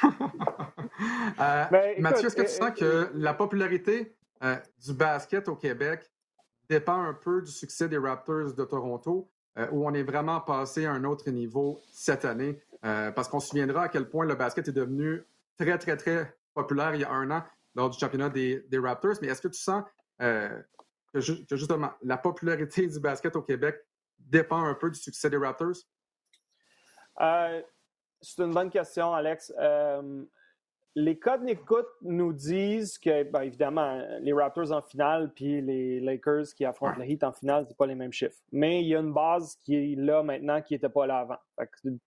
[1.99, 4.13] Mathieu, est-ce que tu sens que la popularité
[4.85, 6.11] du basket au Québec
[6.67, 9.29] dépend un peu du succès des Raptors de Toronto?
[9.57, 12.61] Euh, où on est vraiment passé à un autre niveau cette année.
[12.83, 15.23] Euh, parce qu'on se souviendra à quel point le basket est devenu
[15.57, 19.15] très, très, très populaire il y a un an lors du championnat des, Raptors.
[19.21, 19.83] Mais est-ce que tu sens
[20.21, 20.61] euh,
[21.13, 23.77] que, justement la popularité du basket au Québec
[24.19, 25.75] dépend un peu du succès des Raptors?
[28.21, 29.53] c'est une bonne question, Alex
[30.95, 36.45] les codes d'écoute nous disent que, ben, évidemment, les Raptors en finale puis les Lakers
[36.55, 38.37] qui affrontent le Heat en finale, c'est pas les mêmes chiffres.
[38.53, 41.37] Mais il y a une base qui est là maintenant qui n'était pas là avant.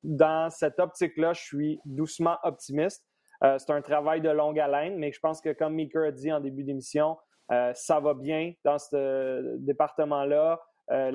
[0.02, 3.04] dans cette optique-là, je suis doucement optimiste.
[3.44, 6.32] Euh, c'est un travail de longue haleine, mais je pense que, comme Meeker a dit
[6.32, 7.18] en début d'émission,
[7.52, 10.60] euh, ça va bien dans ce département-là.
[10.90, 11.10] Euh,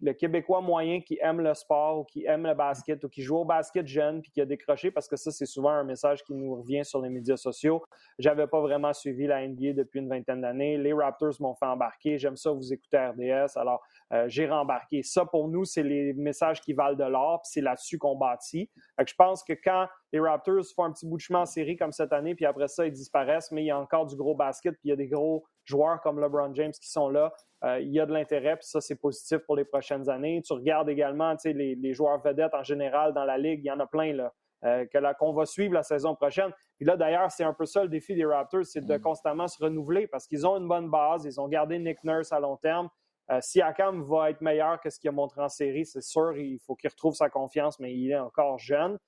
[0.00, 3.38] le, Québécois moyen qui aime le sport ou qui aime le basket ou qui joue
[3.38, 6.32] au basket jeune puis qui a décroché, parce que ça, c'est souvent un message qui
[6.32, 7.82] nous revient sur les médias sociaux.
[8.18, 10.78] J'avais pas vraiment suivi la NBA depuis une vingtaine d'années.
[10.78, 12.18] Les Raptors m'ont fait embarquer.
[12.18, 13.56] J'aime ça, vous écoutez RDS.
[13.56, 15.02] Alors, euh, j'ai rembarqué.
[15.02, 18.70] Ça, pour nous, c'est les messages qui valent de l'or, puis c'est là-dessus qu'on bâtit.
[19.04, 21.92] je pense que quand les Raptors font un petit bout de chemin en série comme
[21.92, 24.74] cette année, puis après ça, ils disparaissent, mais il y a encore du gros basket,
[24.74, 27.32] puis il y a des gros joueurs comme LeBron James qui sont là.
[27.64, 30.42] Euh, il y a de l'intérêt, puis ça, c'est positif pour les prochaines années.
[30.44, 33.80] Tu regardes également les, les joueurs vedettes en général dans la Ligue, il y en
[33.80, 34.32] a plein là.
[34.62, 34.84] Euh,
[35.18, 36.52] qu'on va suivre la saison prochaine.
[36.76, 39.00] Puis là, d'ailleurs, c'est un peu ça le défi des Raptors, c'est de mm.
[39.00, 42.40] constamment se renouveler parce qu'ils ont une bonne base, ils ont gardé Nick Nurse à
[42.40, 42.90] long terme.
[43.30, 46.36] Euh, si Akam va être meilleur que ce qu'il a montré en série, c'est sûr,
[46.36, 48.98] il faut qu'il retrouve sa confiance, mais il est encore jeune.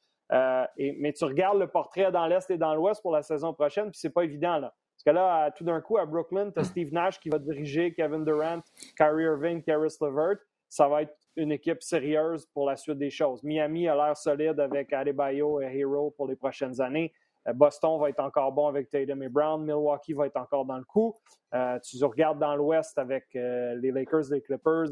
[0.79, 3.91] et, mais tu regardes le portrait dans l'Est et dans l'Ouest pour la saison prochaine,
[3.91, 4.57] puis c'est pas évident.
[4.57, 4.73] Là.
[5.03, 7.93] Parce que là, tout d'un coup, à Brooklyn, tu as Steve Nash qui va diriger
[7.93, 8.61] Kevin Durant,
[8.97, 10.37] Kyrie Irving, Caris LeVert.
[10.69, 13.43] Ça va être une équipe sérieuse pour la suite des choses.
[13.43, 17.13] Miami a l'air solide avec Adebayo et Hero pour les prochaines années.
[17.53, 19.65] Boston va être encore bon avec Tatum et Brown.
[19.65, 21.17] Milwaukee va être encore dans le coup.
[21.51, 24.87] tu regardes dans l'Ouest avec les Lakers, les Clippers,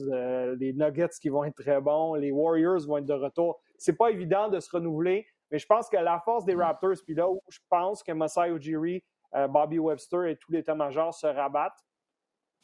[0.59, 2.15] les Nuggets qui vont être très bons.
[2.15, 3.61] Les Warriors vont être de retour.
[3.79, 7.15] C'est pas évident de se renouveler, mais je pense que la force des Raptors, puis
[7.15, 9.05] là où je pense que Masai Ujiri,
[9.49, 11.85] Bobby Webster et tous les états-majors se rabattent,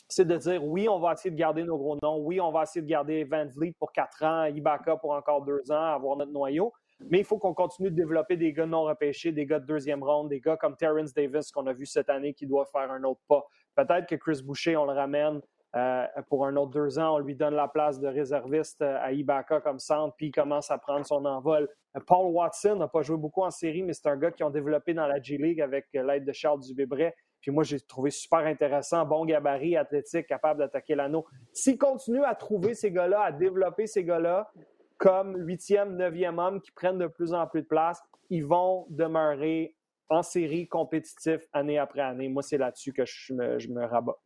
[0.08, 2.62] c'est de dire oui, on va essayer de garder nos gros noms, oui, on va
[2.62, 6.32] essayer de garder Van Vliet pour quatre ans, Ibaka pour encore deux ans, avoir notre
[6.32, 6.72] noyau.
[7.10, 10.02] Mais il faut qu'on continue de développer des gars non repêchés, des gars de deuxième
[10.02, 13.02] ronde, des gars comme Terrence Davis qu'on a vu cette année qui doit faire un
[13.04, 13.44] autre pas.
[13.74, 15.40] Peut-être que Chris Boucher, on le ramène
[15.76, 19.12] euh, pour un autre deux ans, on lui donne la place de réserviste euh, à
[19.12, 21.68] Ibaka comme centre, puis il commence à prendre son envol.
[21.96, 24.50] Euh, Paul Watson n'a pas joué beaucoup en série, mais c'est un gars qui ont
[24.50, 27.14] développé dans la G-League avec l'aide de Charles Dubébret.
[27.42, 31.26] Puis moi, j'ai trouvé super intéressant, bon gabarit, athlétique, capable d'attaquer l'anneau.
[31.52, 34.50] S'il continue à trouver ces gars-là, à développer ces gars-là
[34.96, 39.76] comme huitième, neuvième homme qui prennent de plus en plus de place, ils vont demeurer
[40.08, 42.28] en série compétitif année après année.
[42.30, 44.16] Moi, c'est là-dessus que je me, je me rabats.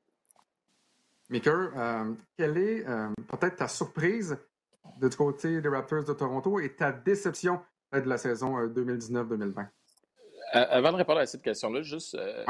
[1.30, 4.36] Maker, euh, quelle est euh, peut-être ta surprise
[4.98, 7.60] de du côté des Raptors de Toronto et ta déception
[7.92, 9.66] de la saison 2019-2020?
[10.54, 12.44] Euh, avant de répondre à cette question-là, juste euh,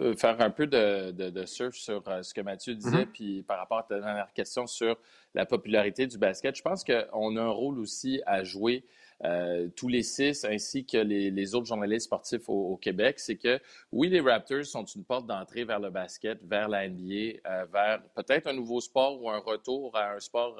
[0.00, 3.12] euh, faire un peu de, surf sur euh, ce que Mathieu disait, mm-hmm.
[3.12, 4.96] puis par rapport à ta dernière question sur
[5.34, 6.56] la popularité du basket.
[6.56, 8.84] Je pense qu'on a un rôle aussi à jouer,
[9.76, 13.18] tous les six, ainsi que les, autres journalistes sportifs au, Québec.
[13.18, 13.58] C'est que
[13.92, 17.40] oui, les Raptors sont une porte d'entrée vers le basket, vers la NBA,
[17.72, 20.58] vers peut-être un nouveau sport ou un retour à un sport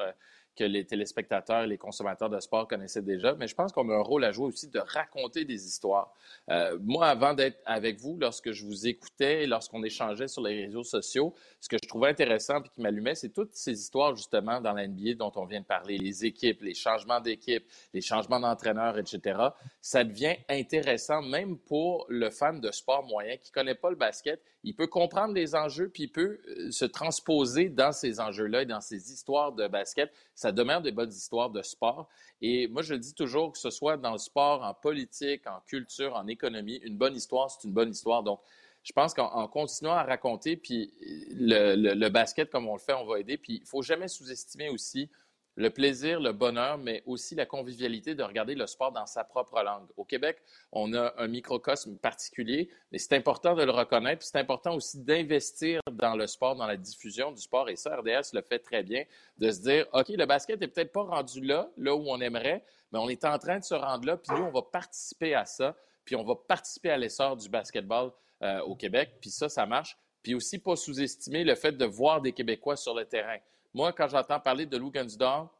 [0.54, 3.94] que les téléspectateurs et les consommateurs de sport connaissaient déjà, mais je pense qu'on a
[3.94, 6.14] un rôle à jouer aussi de raconter des histoires.
[6.50, 10.84] Euh, moi, avant d'être avec vous, lorsque je vous écoutais lorsqu'on échangeait sur les réseaux
[10.84, 14.72] sociaux, ce que je trouvais intéressant et qui m'allumait, c'est toutes ces histoires justement dans
[14.72, 18.98] la NBA dont on vient de parler, les équipes, les changements d'équipe, les changements d'entraîneurs,
[18.98, 19.38] etc.
[19.80, 23.96] Ça devient intéressant même pour le fan de sport moyen qui ne connaît pas le
[23.96, 24.40] basket.
[24.64, 28.66] Il peut comprendre les enjeux puis il peut euh, se transposer dans ces enjeux-là et
[28.66, 32.08] dans ces histoires de basket ça demeure des bonnes histoires de sport.
[32.42, 35.60] Et moi, je le dis toujours, que ce soit dans le sport, en politique, en
[35.66, 38.22] culture, en économie, une bonne histoire, c'est une bonne histoire.
[38.22, 38.40] Donc,
[38.82, 40.92] je pense qu'en continuant à raconter, puis
[41.30, 43.38] le, le, basket, comme on le fait, on va aider.
[43.38, 45.08] Puis il faut jamais sous-estimer aussi
[45.56, 49.62] le plaisir, le bonheur, mais aussi la convivialité de regarder le sport dans sa propre
[49.62, 49.88] langue.
[49.96, 50.38] Au Québec,
[50.72, 54.24] on a un microcosme particulier, mais c'est important de le reconnaître.
[54.24, 57.68] C'est important aussi d'investir dans le sport, dans la diffusion du sport.
[57.68, 59.04] Et ça, RDS le fait très bien,
[59.38, 62.64] de se dire, OK, le basket n'est peut-être pas rendu là, là où on aimerait,
[62.92, 65.44] mais on est en train de se rendre là, puis nous, on va participer à
[65.44, 68.10] ça, puis on va participer à l'essor du basketball
[68.42, 69.96] euh, au Québec, puis ça, ça marche.
[70.22, 73.38] Puis aussi, pas sous-estimer le fait de voir des Québécois sur le terrain.
[73.74, 75.52] Moi, quand j'entends parler de Lou Gunsdor,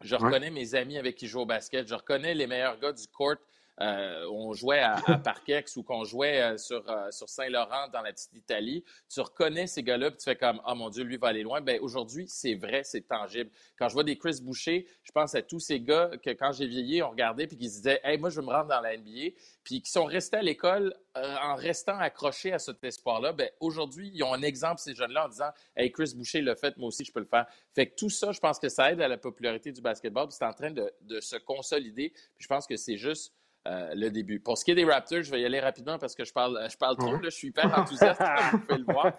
[0.00, 1.86] je reconnais mes amis avec qui je joue au basket.
[1.86, 3.36] Je reconnais les meilleurs gars du court.
[3.80, 8.02] Euh, on jouait à, à Parkex ou qu'on jouait euh, sur, euh, sur Saint-Laurent dans
[8.02, 8.84] la petite Italie.
[9.08, 11.60] Tu reconnais ces gars-là puis tu fais comme Ah mon Dieu, lui va aller loin.
[11.60, 13.50] Ben aujourd'hui, c'est vrai, c'est tangible.
[13.78, 16.66] Quand je vois des Chris Boucher, je pense à tous ces gars que quand j'ai
[16.66, 18.96] vieilli, on regardait puis qui se disaient Hey, moi, je veux me rendre dans la
[18.96, 24.10] NBA puis qui sont restés à l'école en restant accrochés à cet espoir-là, ben aujourd'hui,
[24.14, 27.04] ils ont un exemple, ces jeunes-là, en disant Hey, Chris Boucher l'a fait, moi aussi,
[27.04, 27.46] je peux le faire.
[27.74, 30.36] Fait que tout ça, je pense que ça aide à la popularité du basketball, puis
[30.38, 32.10] c'est en train de, de se consolider.
[32.10, 33.34] Puis je pense que c'est juste
[33.68, 34.40] euh, le début.
[34.40, 36.58] Pour ce qui est des Raptors, je vais y aller rapidement parce que je parle,
[36.70, 37.12] je parle trop.
[37.12, 39.12] Là, je suis hyper enthousiaste, comme vous pouvez le voir.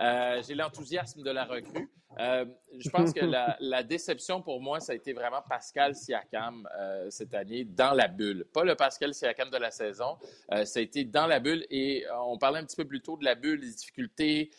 [0.00, 1.90] Euh, j'ai l'enthousiasme de la recrue.
[2.18, 2.44] Euh,
[2.78, 6.68] je pense que la, déception pour moi, ça a été vraiment Pascal Siakam
[7.08, 8.46] cette année dans la bulle.
[8.52, 10.16] Pas le Pascal Siakam de la saison,
[10.50, 13.24] ça a été dans la bulle et on parlait un petit peu plus tôt de
[13.24, 14.50] la bulle, des difficultés,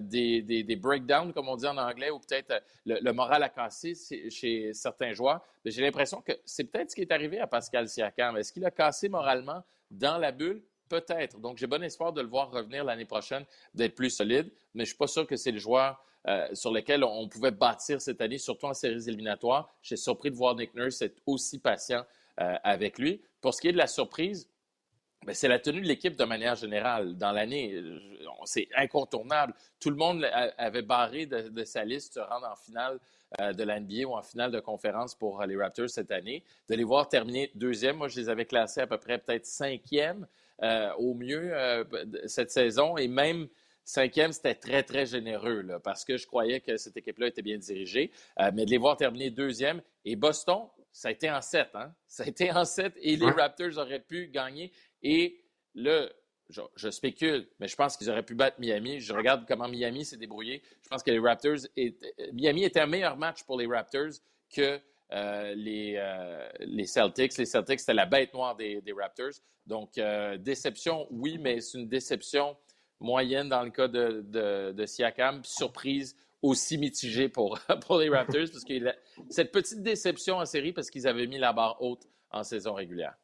[0.00, 3.94] des, des, breakdowns, comme on dit en anglais, ou peut-être le, moral à casser
[4.30, 5.40] chez certains joueurs.
[5.64, 8.36] J'ai l'impression que c'est peut-être ce qui est arrivé à Pascal Siakam.
[8.36, 10.62] Est-ce qu'il a cassé moralement dans la bulle?
[10.88, 11.38] Peut-être.
[11.38, 14.90] Donc, j'ai bon espoir de le voir revenir l'année prochaine, d'être plus solide, mais je
[14.90, 18.20] ne suis pas sûr que c'est le joueur euh, sur lequel on pouvait bâtir cette
[18.20, 19.72] année, surtout en séries éliminatoires.
[19.82, 22.04] J'ai surpris de voir Nick Nurse être aussi patient
[22.40, 23.22] euh, avec lui.
[23.40, 24.46] Pour ce qui est de la surprise,
[25.24, 27.16] ben, c'est la tenue de l'équipe de manière générale.
[27.16, 27.98] Dans l'année, euh,
[28.44, 29.54] c'est incontournable.
[29.80, 30.24] Tout le monde
[30.58, 32.98] avait barré de, sa liste se rendre en finale
[33.38, 36.42] de la NBA ou en finale de conférence pour les Raptors cette année.
[36.68, 40.26] De les voir terminer deuxième, moi, je les avais classés à peu près peut-être cinquième.
[40.64, 41.84] Euh, au mieux euh,
[42.26, 42.96] cette saison.
[42.96, 43.46] Et même
[43.84, 48.10] cinquième, c'était très, très généreux parce que je croyais que cette équipe-là était bien dirigée.
[48.40, 49.80] Euh, mais de les voir terminer deuxième.
[50.04, 51.68] Et Boston, ça a été en sept.
[51.74, 51.94] Hein?
[52.08, 54.72] Ça a été en sept et les Raptors auraient pu gagner.
[55.00, 55.44] Et
[55.76, 56.08] là,
[56.48, 58.98] je, spécule, mais je pense qu'ils auraient pu battre Miami.
[58.98, 60.60] Je regarde comment Miami s'est débrouillé.
[60.82, 61.58] Je pense que les Raptors.
[62.32, 64.14] Miami était un meilleur match pour les Raptors
[64.52, 66.02] que les,
[66.60, 67.36] les Celtics.
[67.36, 69.40] Les Celtics, c'était la bête noire des, Raptors.
[69.66, 69.98] Donc,
[70.38, 72.56] déception, oui, mais c'est une déception
[73.00, 75.42] moyenne dans le cas de, de, de Siakam.
[75.44, 78.74] Surprise aussi mitigée pour, pour les Raptors, parce que
[79.30, 83.14] cette petite déception en série parce qu'ils avaient mis la barre haute en saison régulière.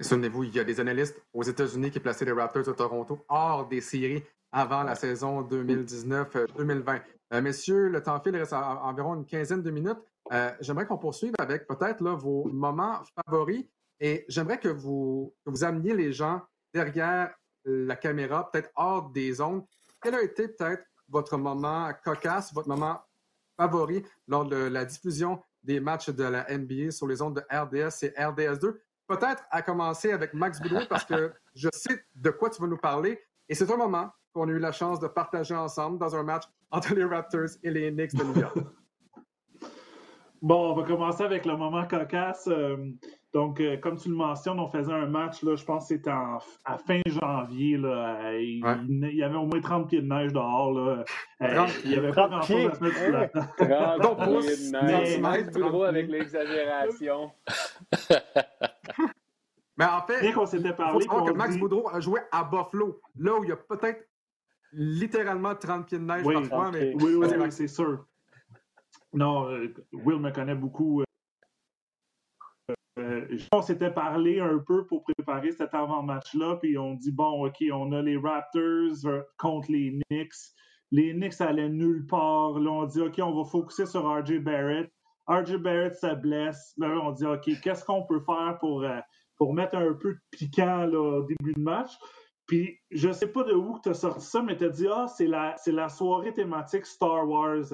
[0.00, 3.68] Souvenez-vous, il y a des analystes aux États-Unis qui plaçaient les Raptors de Toronto hors
[3.68, 7.02] des séries avant la saison 2019-2020.
[7.32, 9.98] Euh, messieurs, le temps file, il reste environ une quinzaine de minutes.
[10.32, 13.64] Euh, j'aimerais qu'on poursuive avec peut-être vos moments favoris
[14.00, 16.42] et j'aimerais que vous, que vous ameniez les gens
[16.74, 19.64] derrière la caméra, peut-être hors des ondes.
[20.02, 23.00] Quel a été peut-être votre moment cocasse, votre moment
[23.56, 28.04] favori lors de la diffusion des matchs de la NBA sur les ondes de RDS
[28.04, 28.76] et RDS2?
[29.06, 32.78] Peut-être à commencer avec Max Boudreau parce que je sais de quoi tu vas nous
[32.78, 36.22] parler et c'est un moment qu'on a eu la chance de partager ensemble dans un
[36.22, 38.58] match entre les Raptors et les Knicks de New York.
[40.42, 42.48] Bon, on va commencer avec le moment cocasse.
[42.48, 42.76] Euh,
[43.32, 46.10] donc, euh, comme tu le mentionnes, on faisait un match, là, je pense que c'était
[46.10, 47.76] à fin janvier.
[47.76, 48.58] Là, il,
[49.14, 50.72] y avait au moins 30 pieds de neige dehors.
[50.72, 51.04] Là.
[51.42, 53.28] Euh, il n'y avait pas grand-chose à se mettre sous la
[54.00, 55.20] 30 pieds de neige.
[55.20, 57.30] Max Boudreau avec l'exagération.
[59.76, 63.00] Mais en fait, Bien qu'on s'était parlé, faut que Max Boudreau a joué à Buffalo,
[63.16, 64.08] là où il y a peut-être
[64.72, 66.70] littéralement 30 pieds de neige oui, parfois.
[66.72, 66.94] Mais...
[66.94, 68.06] Oui, oui, oui c'est sûr.
[69.12, 71.02] Non, euh, Will me connaît beaucoup.
[71.02, 71.04] Euh,
[72.98, 77.62] euh, on s'était parlé un peu pour préparer cet avant-match-là, puis on dit bon, OK,
[77.72, 80.34] on a les Raptors contre les Knicks.
[80.90, 82.58] Les Knicks allaient nulle part.
[82.58, 84.90] Là, on dit OK, on va focuser sur RJ Barrett.
[85.26, 86.74] RJ Barrett se blesse.
[86.78, 88.84] Là, on dit OK, qu'est-ce qu'on peut faire pour,
[89.36, 91.92] pour mettre un peu de piquant là, au début de match?
[92.52, 95.06] Puis, je sais pas de où tu as sorti ça, mais tu as dit, ah,
[95.06, 97.64] c'est la, la soirée thématique Star Wars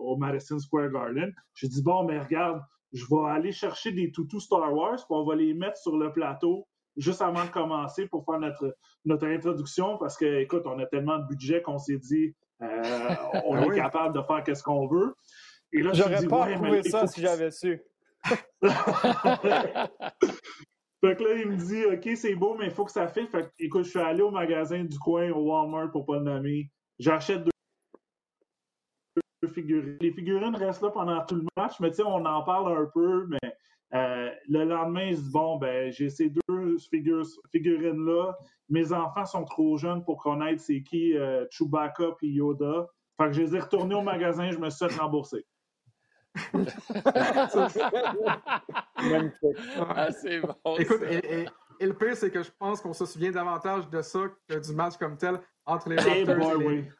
[0.00, 1.32] au Madison Square Garden.
[1.54, 2.60] J'ai dit, bon, mais regarde,
[2.92, 6.12] je vais aller chercher des toutous Star Wars, puis on va les mettre sur le
[6.12, 10.84] plateau juste avant de commencer pour faire notre, notre introduction, parce que, écoute, on a
[10.84, 12.66] tellement de budget qu'on s'est dit, euh,
[13.46, 15.14] on ah est capable de faire ce qu'on veut.
[15.72, 17.80] Et là, J'aurais pas ouais, ça si j'avais su.
[21.04, 23.26] Fait que là, il me dit, OK, c'est beau, mais il faut que ça fait.
[23.26, 26.22] Fait que, écoute, je suis allé au magasin du coin, au Walmart, pour pas le
[26.22, 26.70] nommer.
[27.00, 27.50] J'achète deux,
[29.48, 29.98] figurines.
[30.00, 32.86] Les figurines restent là pendant tout le match, mais tu sais, on en parle un
[32.94, 33.52] peu, mais
[33.94, 36.76] euh, le lendemain, se dit, bon, ben, j'ai ces deux
[37.50, 38.38] figurines-là.
[38.68, 42.86] Mes enfants sont trop jeunes pour connaître c'est qui euh, Chewbacca puis Yoda.
[43.16, 45.44] Fait que je les ai retournés au magasin, je me suis fait rembourser.
[49.94, 50.76] Ah, c'est bon.
[50.78, 51.46] Écoute, et,
[51.80, 54.96] le pire, c'est que je pense qu'on se souvient davantage de ça que du match
[54.96, 56.90] comme tel entre les Raptors et les...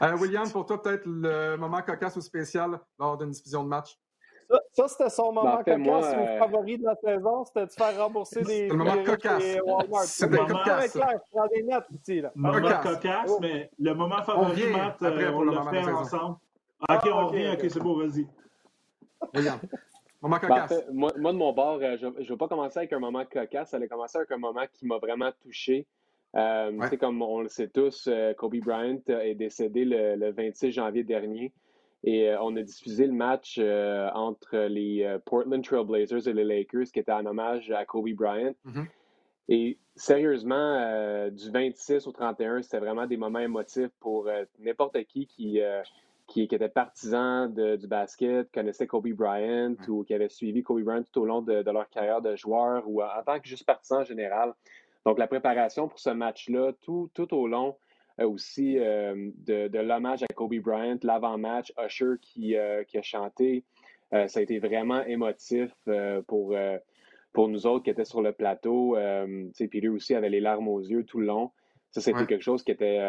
[0.00, 3.98] Euh, William, pour toi, peut-être le moment cocasse ou spécial lors d'une diffusion de match?
[4.72, 7.98] Ça, c'était son moment ben, cocasse ou euh, favori de la saison, c'était de faire
[7.98, 8.68] rembourser les.
[8.68, 9.42] le moment cocasse.
[10.04, 10.92] C'était cocasse.
[10.92, 12.20] Clair, je prends des notes ici.
[12.20, 12.30] Là.
[12.34, 13.38] Moment cocasse, oh.
[13.40, 16.36] mais le moment favori, on Matt, euh, on le fait ensemble.
[16.88, 18.26] Ah, ok, on revient, ok, c'est beau, vas-y.
[19.34, 19.60] Regarde.
[20.22, 20.84] Moment ben, cocasse.
[20.92, 23.76] moi, de mon bord, euh, je ne vais pas commencer avec un moment cocasse, ça
[23.76, 25.86] allait commencer avec un moment qui m'a vraiment touché.
[26.36, 31.52] Euh, Comme on le sait tous, euh, Kobe Bryant est décédé le, 26 janvier dernier.
[32.04, 36.98] Et euh, on a diffusé le match entre les Portland Trailblazers et les Lakers, qui
[36.98, 38.54] était en hommage à Kobe Bryant.
[38.66, 38.86] Mm-hmm.
[39.48, 45.60] Et sérieusement, du 26 au 31, c'était vraiment des moments émotifs pour n'importe qui qui,
[46.26, 51.20] qui, était partisan du basket, connaissait Kobe Bryant ou qui avait suivi Kobe Bryant tout
[51.20, 54.54] au long de, leur carrière de joueur ou en tant que juste partisan en général.
[55.04, 57.76] Donc, la préparation pour ce match-là, tout, tout au long
[58.20, 63.64] euh, aussi euh, de, l'hommage à Kobe Bryant, l'avant-match, Usher qui, euh, qui, a chanté,
[64.10, 65.70] ça a été vraiment émotif
[66.28, 66.56] pour,
[67.32, 68.96] pour nous autres qui étaient sur le plateau.
[69.58, 71.50] Peter aussi avait les larmes aux yeux tout le long.
[71.90, 73.00] Ça, c'était quelque chose qui était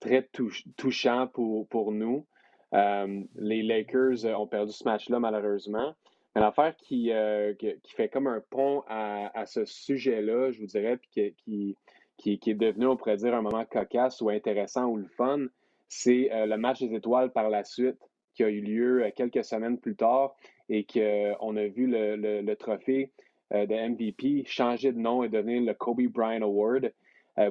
[0.00, 0.28] très
[0.76, 2.26] touchant pour, pour nous.
[2.74, 5.94] Euh, les Lakers ont perdu ce match-là, malheureusement.
[6.34, 7.54] Mais l'affaire qui, euh,
[7.96, 11.76] fait comme un pont à, ce sujet-là, je vous dirais, puis
[12.16, 15.46] qui, est devenu, on pourrait dire, un moment cocasse ou intéressant ou le fun,
[15.88, 17.98] c'est euh, le match des étoiles par la suite,
[18.34, 20.36] qui a eu lieu quelques semaines plus tard
[20.68, 23.10] et qu'on a vu le, trophée
[23.50, 26.92] de MVP changer de nom et devenir le Kobe Bryant Award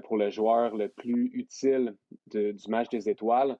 [0.03, 1.95] pour le joueur le plus utile
[2.31, 3.57] du match des étoiles.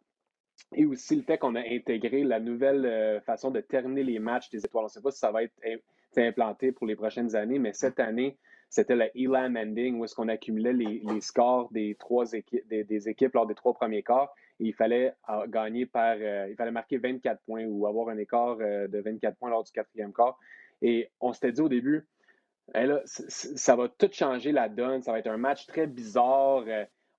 [0.76, 4.49] Et aussi le fait qu'on a intégré la nouvelle euh, façon de terminer les matchs
[4.49, 4.84] des étoiles.
[4.84, 5.53] On ne sait pas si ça va être
[6.18, 8.38] implanté pour les prochaines années, mais cette année,
[8.70, 13.55] c'était le Elam Ending, où est-ce qu'on accumulait les, scores des trois équipes, lors des
[13.55, 14.34] trois premiers quarts.
[14.60, 18.18] Et il fallait euh, gagner par, euh, il fallait marquer 24 points ou avoir un
[18.18, 20.38] écart de 24 points lors du quatrième quart.
[20.82, 22.05] Et on s'était dit au début,
[23.05, 26.64] ça va tout changer la donne, ça va être un match très bizarre,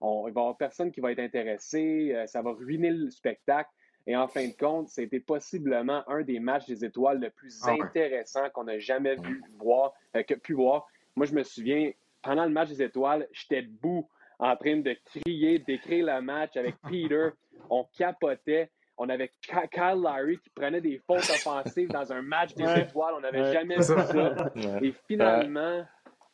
[0.01, 3.71] on, il va y avoir personne qui va être intéressé, ça va ruiner le spectacle.
[4.07, 7.75] Et en fin de compte, c'était possiblement un des matchs des étoiles le plus ah
[7.81, 10.87] intéressant qu'on a jamais vu voir, que, pu voir.
[11.17, 11.93] Moi, je me souviens,
[12.23, 16.77] pendant le match des étoiles, j'étais debout en train de crier, d'écrire le match avec
[16.89, 17.29] Peter.
[17.69, 18.71] On capotait.
[18.97, 23.15] On avait Kyle Larry qui prenait des fautes offensives dans un match des étoiles.
[23.17, 24.53] On n'avait jamais vu ça.
[24.83, 25.85] Et finalement,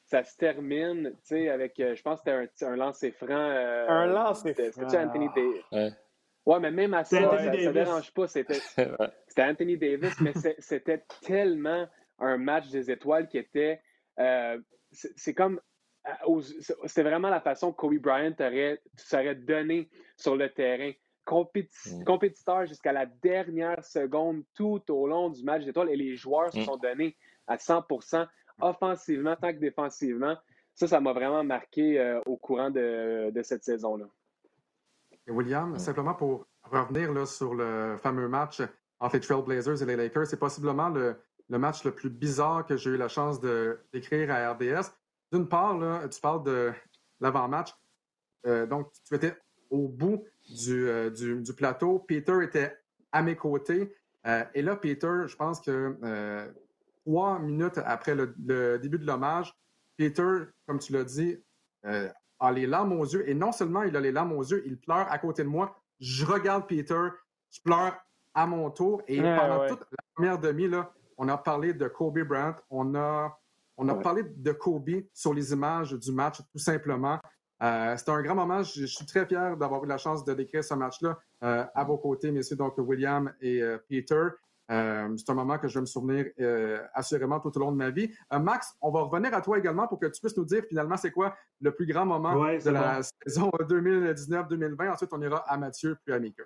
[0.07, 3.35] ça se termine, tu sais, avec, euh, je pense que c'était un, un lancer franc.
[3.35, 4.89] Euh, un lancer franc.
[4.89, 5.63] C'était Anthony Davis.
[5.73, 5.91] Ouais.
[6.47, 6.61] ouais.
[6.61, 8.29] mais même à ça, ça, ne dérange pas.
[8.29, 8.61] C'était
[9.39, 11.89] Anthony Davis, mais c'était tellement
[12.21, 13.81] un match des étoiles qui était.
[14.19, 14.59] Euh,
[14.93, 15.61] c'est comme
[16.87, 18.33] c'est vraiment la façon que Kobe Bryant
[18.97, 20.93] serait donné sur le terrain.
[21.29, 22.05] Mm.
[22.05, 26.61] compétiteur jusqu'à la dernière seconde tout au long du match d'étoiles et les joueurs se
[26.61, 26.65] mm.
[26.65, 27.17] sont donnés
[27.49, 27.83] à 100
[28.61, 30.37] offensivement tant que défensivement.
[30.75, 34.07] Ça, ça m'a vraiment marqué euh, au courant de, cette saison-là.
[35.29, 38.63] William, simplement pour revenir là, sur le fameux match
[39.01, 41.17] entre les Trailblazers et les Lakers, c'est possiblement le,
[41.49, 43.41] le, match le plus bizarre que j'ai eu la chance
[43.93, 44.93] d'écrire à RDS.
[45.33, 45.77] D'une part,
[46.09, 46.73] tu parles de
[47.21, 47.75] l'avant-match.
[48.47, 49.35] Euh, donc, tu étais
[49.71, 50.25] au bout
[50.69, 51.99] euh, du, du, plateau.
[51.99, 52.77] Peter était
[53.13, 53.95] à mes côtés.
[54.27, 55.97] Euh, et là, Peter, je pense que
[57.07, 59.55] trois minutes après le, début de l'hommage,
[59.97, 61.39] Peter, comme tu l'as dit,
[61.85, 63.29] a les larmes aux yeux.
[63.29, 65.77] Et non seulement il a les larmes aux yeux, il pleure à côté de moi.
[66.01, 67.09] Je regarde Peter,
[67.51, 67.97] je pleure
[68.35, 69.03] à mon tour.
[69.07, 73.39] Et pendant toute la première demi, là, on a parlé de Kobe Bryant, on a
[73.79, 77.21] on a parlé de Kobe sur les images du match, tout simplement.
[77.63, 78.63] Euh, C'était un grand moment.
[78.63, 81.99] Je, suis très fier d'avoir eu la chance de décrire ce match-là euh, à vos
[81.99, 84.29] côtés, messieurs, donc William et euh, Peter.
[84.71, 86.27] Euh, c'est un moment que je vais me souvenir
[86.95, 88.11] assurément tout au long de ma vie.
[88.33, 91.13] Max, on va revenir à toi également pour que tu puisses nous dire finalement c'est
[91.13, 94.93] quoi le plus grand moment de la saison 2019-2020.
[94.93, 96.43] Ensuite, on ira à Mathieu puis à Mika.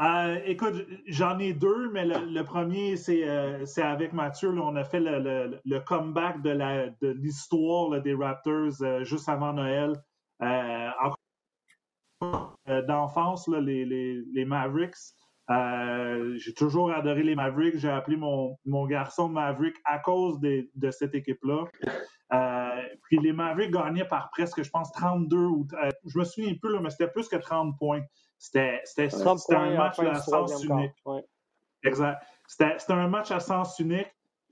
[0.00, 4.50] Euh, écoute, j'en ai deux, mais le, premier, euh, c'est avec Mathieu.
[4.50, 9.94] on a fait le, le, comeback de l'histoire des Raptors euh, juste avant Noël.
[12.86, 15.14] D'enfance, les, les, les, Mavericks.
[15.48, 17.76] J'ai toujours adoré les Mavericks.
[17.76, 21.64] J'ai appelé mon, mon, garçon Maverick à cause de, de cette équipe-là.
[23.02, 25.66] puis les Mavericks gagnaient par presque, je pense, 32 ou.
[26.06, 28.02] je me souviens un peu, là, mais c'était plus que 30 points.
[28.38, 28.82] C'était
[29.50, 30.92] un match à sens unique.
[31.84, 32.22] Exact.
[32.46, 34.08] C'était un match à sens unique.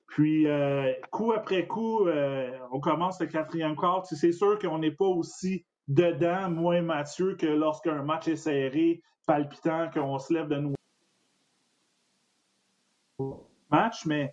[0.09, 4.07] Puis, euh, coup après coup, euh, on commence le quatrième quart.
[4.07, 9.91] C'est sûr qu'on n'est pas aussi dedans, moins Mathieu, que lorsqu'un match est serré, palpitant,
[9.93, 10.76] qu'on se lève de nouveau
[13.71, 14.31] match, mais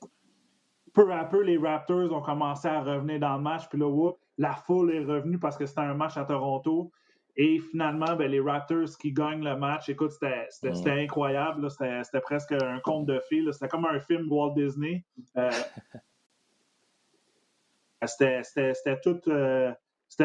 [0.93, 3.67] peu à peu, les Raptors ont commencé à revenir dans le match.
[3.69, 6.91] Puis là, la foule est revenue parce que c'était un match à Toronto.
[7.35, 11.67] Et finalement, ben, les Raptors qui gagnent le match, écoute, c'était incroyable.
[11.71, 13.43] C'était presque un conte de fées.
[13.51, 15.03] C'était comme un film Walt Disney.
[15.37, 15.49] Euh,
[18.05, 19.73] c'était toute, euh,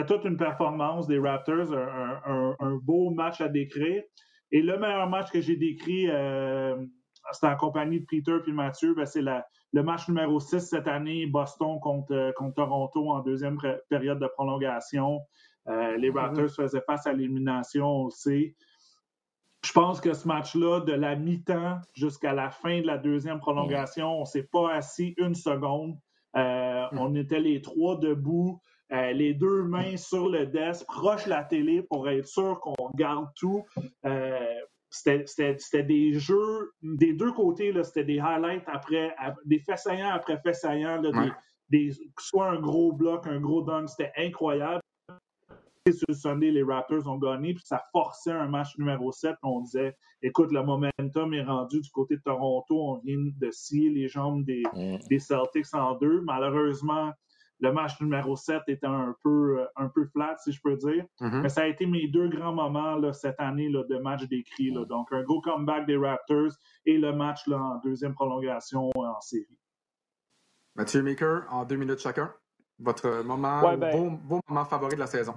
[0.06, 4.02] toute une performance des Raptors, un, beau match à décrire.
[4.50, 6.76] Et le meilleur match que j'ai décrit, euh,
[7.32, 11.26] c'était en compagnie de Peter et Mathieu, ben, c'est le match numéro 6 cette année,
[11.26, 13.58] Boston contre, contre Toronto en deuxième
[13.88, 15.20] période de prolongation.
[15.68, 16.18] Euh, les mhm.
[16.18, 18.54] Raptors faisaient face à l'élimination, aussi.
[19.64, 24.18] Je pense que ce match-là, de la mi-temps jusqu'à la fin de la deuxième prolongation,
[24.18, 25.98] on ne s'est pas assis une seconde.
[26.36, 26.98] Euh, mhm.
[26.98, 28.60] On était les trois debout,
[28.92, 32.90] euh, les deux mains sur le desk, proche de la télé pour être sûr qu'on
[32.94, 33.64] garde tout.
[34.90, 39.14] C'était des jeux des deux côtés, c'était des highlights après,
[39.44, 41.02] des faits saillants après faits saillants,
[42.18, 44.80] soit un gros bloc, un gros dunk, c'était incroyable
[45.92, 49.36] sur le Sunday, les Raptors ont gagné, puis ça forçait un match numéro 7.
[49.42, 52.76] On disait, écoute, le momentum est rendu du côté de Toronto.
[52.80, 55.18] On vient de scier les jambes des, mm.
[55.18, 56.20] Celtics en deux.
[56.22, 57.12] Malheureusement,
[57.60, 61.04] le match numéro 7 était un peu, un peu flat, si je peux dire.
[61.20, 61.40] Mm-hmm.
[61.40, 64.72] Mais ça a été mes deux grands moments là, cette année là, de match d'écrit.
[64.72, 66.52] Donc, un go comeback des Raptors
[66.86, 69.58] et le match là, en deuxième prolongation en série.
[70.76, 72.32] Mathieu Maker, en deux minutes chacun,
[72.78, 75.34] votre moment, ben, vos, moments favoris de la saison.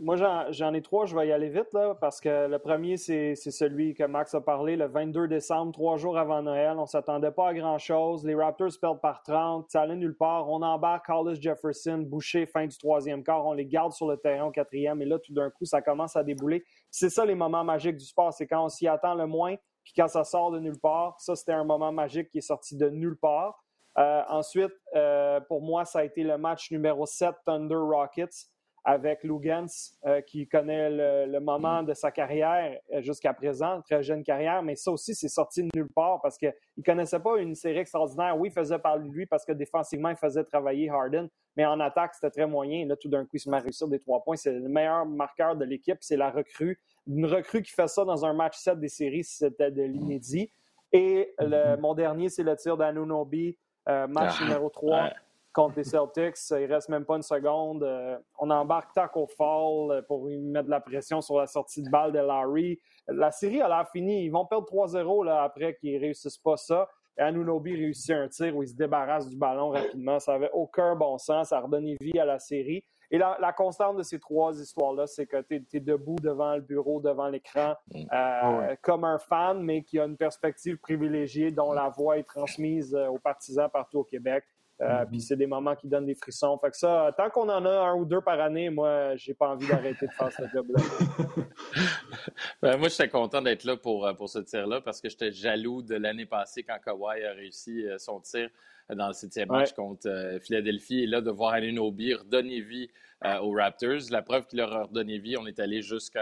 [0.00, 0.16] Moi,
[0.50, 1.06] j'en ai trois.
[1.06, 4.40] Je vais y aller vite là, parce que le premier, c'est celui que Max a
[4.40, 6.76] parlé, le 22 décembre, trois jours avant Noël.
[6.78, 8.24] On ne s'attendait pas à grand-chose.
[8.24, 9.70] Les Raptors perdent par 30.
[9.70, 10.48] Ça allait nulle part.
[10.50, 13.46] On embarque Carlos Jefferson, Boucher, fin du troisième quart.
[13.46, 15.00] On les garde sur le terrain au quatrième.
[15.00, 16.64] Et là, tout d'un coup, ça commence à débouler.
[16.90, 18.32] C'est ça les moments magiques du sport.
[18.32, 19.54] C'est quand on s'y attend le moins,
[19.84, 21.14] puis quand ça sort de nulle part.
[21.20, 23.62] Ça, c'était un moment magique qui est sorti de nulle part.
[23.98, 28.48] Euh, ensuite, euh, pour moi, ça a été le match numéro 7, Thunder Rockets
[28.84, 29.66] avec Lugans,
[30.06, 30.90] euh, qui connaît
[31.26, 35.28] le, moment de sa carrière euh, jusqu'à présent, très jeune carrière, mais ça aussi, c'est
[35.28, 38.36] sorti de nulle part parce qu'il ne connaissait pas une série extraordinaire.
[38.36, 41.78] Oui, il faisait parler de lui parce que défensivement, il faisait travailler Harden, mais en
[41.78, 42.86] attaque, c'était très moyen.
[42.86, 44.36] Là, tout d'un coup, il se met à réussir des trois points.
[44.36, 46.80] C'est le meilleur marqueur de l'équipe, c'est la recrue.
[47.06, 50.52] Une recrue qui fait ça dans un match 7 des séries, c'était de l'inédit.
[50.92, 53.56] Et le, mon dernier, c'est le tir d'Anunobi,
[53.88, 55.10] euh, match ah, numéro 3
[55.52, 56.36] contre les Celtics.
[56.50, 57.82] Il reste même pas une seconde.
[57.82, 61.82] Euh, on embarque Taco Fall euh, pour lui mettre de la pression sur la sortie
[61.82, 62.78] de balle de Larry.
[63.08, 64.24] La série a l'air finie.
[64.24, 66.88] Ils vont perdre 3-0 après qu'ils réussissent pas ça.
[67.18, 70.18] Et Anunobi réussit un tir où il se débarrasse du ballon rapidement.
[70.18, 71.50] Ça n'avait aucun bon sens.
[71.50, 72.82] Ça a redonné vie à la série.
[73.10, 76.98] Et la, constante de ces trois histoires-là, c'est que tu es, debout devant le bureau,
[76.98, 78.00] devant l'écran, mm.
[78.00, 82.22] euh, ah comme un fan, mais qui a une perspective privilégiée dont la voix est
[82.22, 84.44] transmise aux partisans partout au Québec.
[84.82, 86.58] Euh, puis c'est des moments qui donnent des frissons.
[86.58, 89.50] Fait que ça, tant qu'on en a un ou deux par année, moi, j'ai pas
[89.50, 90.82] envie d'arrêter de faire ce job-là.
[92.62, 95.82] ben, moi, j'étais content d'être là pour, euh, pour ce tir-là parce que j'étais jaloux
[95.82, 98.48] de l'année passée quand Kawhi a réussi euh, son tir
[98.92, 101.04] dans le septième match contre Philadelphie.
[101.04, 102.90] Et là, de voir Anunobi redonner vie
[103.24, 104.10] euh, aux Raptors.
[104.10, 106.20] La preuve qu'il leur a redonné vie, on est allé jusqu'en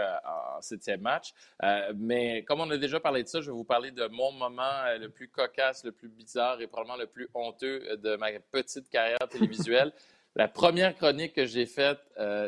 [0.61, 1.33] septième match.
[1.63, 4.31] Euh, mais comme on a déjà parlé de ça, je vais vous parler de mon
[4.31, 8.31] moment euh, le plus cocasse, le plus bizarre et probablement le plus honteux de ma
[8.51, 9.91] petite carrière télévisuelle.
[10.35, 11.99] La première chronique que j'ai faite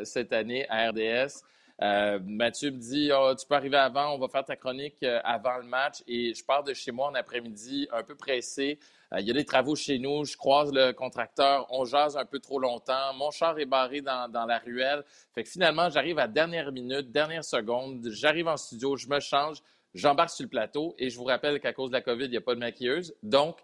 [0.04, 1.44] cette année à RDS,
[1.80, 5.64] Mathieu me dit oh, Tu peux arriver avant, on va faire ta chronique avant le
[5.64, 6.02] match.
[6.06, 8.78] Et je pars de chez moi en après-midi, un peu pressé.
[9.14, 12.24] Euh, il y a des travaux chez nous, je croise le contracteur, on jase un
[12.24, 15.04] peu trop longtemps, mon char est barré dans, la ruelle.
[15.34, 19.58] Fait que finalement, j'arrive à dernière minute, dernière seconde, j'arrive en studio, je me change,
[19.94, 22.36] j'embarque sur le plateau et je vous rappelle qu'à cause de la COVID, il n'y
[22.36, 23.14] a pas de maquilleuse.
[23.22, 23.58] Donc,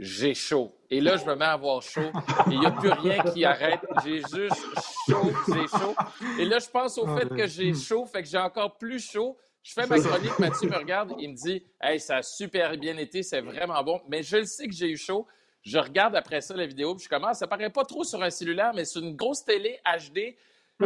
[0.00, 0.72] j'ai chaud.
[0.90, 3.44] Et là, je me mets à avoir chaud et il n'y a plus rien qui
[3.44, 3.80] arrête.
[4.02, 4.64] J'ai juste
[5.06, 5.94] chaud, j'ai chaud.
[6.38, 9.36] Et là, je pense au fait que j'ai chaud, fait que j'ai encore plus chaud.
[9.62, 12.96] Je fais ma chronique, Mathieu me regarde, il me dit Hey, ça a super bien
[12.96, 14.00] été, c'est vraiment bon.
[14.08, 15.26] Mais je le sais que j'ai eu chaud.
[15.62, 17.38] Je regarde après ça la vidéo, puis je commence.
[17.38, 20.34] Ça paraît pas trop sur un cellulaire, mais sur une grosse télé HD,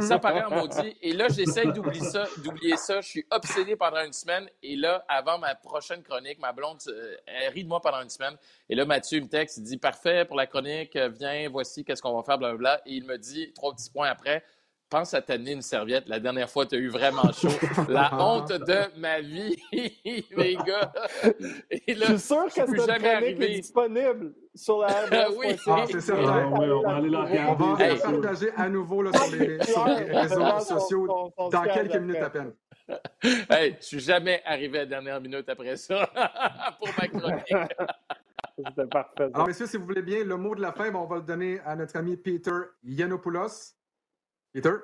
[0.01, 0.97] ça paraît en maudit.
[1.03, 3.01] Et là, j'essaie d'oublier ça, d'oublier ça.
[3.01, 4.49] Je suis obsédé pendant une semaine.
[4.63, 8.11] Et là, avant ma prochaine chronique, ma blonde, euh, elle rit de moi pendant une
[8.11, 8.37] semaine.
[8.69, 12.17] Et là, Mathieu me texte, il dit Parfait pour la chronique, viens, voici, qu'est-ce qu'on
[12.17, 12.83] va faire, blablabla.
[12.87, 14.45] Et il me dit, trois petits points après,
[14.95, 16.09] pense à t'amener une serviette.
[16.09, 17.49] La dernière fois, tu as eu vraiment chaud.
[17.89, 20.93] La honte de ma vie, les gars.
[21.71, 23.57] Et là, je suis sûr que cette jamais arrivé.
[23.57, 26.47] est disponible sur la ah oui, ah, c'est certain.
[26.47, 27.65] on va aller la regarder.
[27.65, 29.57] On va la partager à nouveau là, sur, les,
[30.17, 32.53] réseaux sociaux dans quelques minutes à peine.
[33.51, 36.09] Hey, je suis jamais arrivé à la dernière minute après ça
[36.79, 37.53] pour ma chronique.
[38.57, 39.29] C'était parfait.
[39.35, 41.59] Alors, messieurs, si vous voulez bien, le mot de la fin, on va le donner
[41.65, 42.53] à notre ami Peter
[42.85, 43.75] Yanopoulos.
[44.55, 44.75] Peter?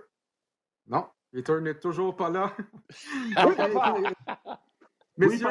[0.89, 2.53] Non, Peter n'est toujours pas là.
[5.16, 5.49] Messieurs,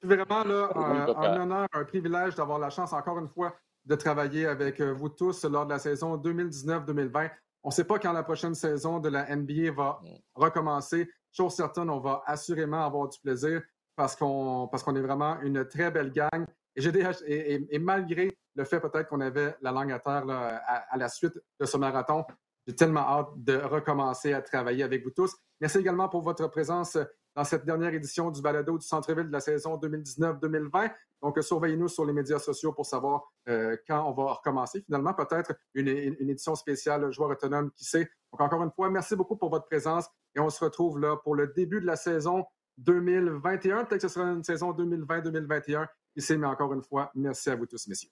[0.00, 4.46] c'est vraiment là, un, honneur, un privilège d'avoir la chance, encore une fois, de travailler
[4.46, 7.30] avec euh, vous tous lors de la saison 2019-2020.
[7.62, 10.08] On ne sait pas quand la prochaine saison de la NBA va mm.
[10.34, 11.10] recommencer.
[11.32, 13.62] Chose certaine, on va assurément avoir du plaisir
[13.96, 16.44] parce qu'on parce qu'on est vraiment une très belle gang.
[16.76, 21.08] Et, et, et, malgré le fait peut-être qu'on avait la langue à terre à, la
[21.08, 22.24] suite de ce marathon,
[22.68, 25.34] j'ai tellement hâte de recommencer à travailler avec vous tous.
[25.58, 26.98] Merci également pour votre présence
[27.34, 30.92] dans cette dernière édition du balado du Centre-Ville de la saison 2019-2020.
[31.22, 34.82] Donc, surveillez-nous sur les médias sociaux pour savoir euh, quand on va recommencer.
[34.82, 38.10] Finalement, peut-être une, édition spéciale joueur autonome, qui sait.
[38.32, 41.34] Donc, encore une fois, merci beaucoup pour votre présence et on se retrouve là pour
[41.34, 42.44] le début de la saison
[42.76, 43.86] 2021.
[43.86, 45.86] Peut-être que ce sera une saison 2020-2021.
[46.12, 48.10] Qui sait, mais encore une fois, merci à vous tous, messieurs.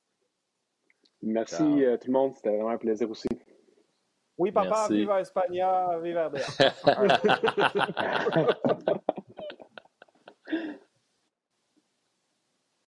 [1.20, 2.34] Merci euh, tout le monde.
[2.36, 3.28] C'était vraiment un plaisir aussi.
[4.36, 6.30] Oui, papa, vive viva España, viva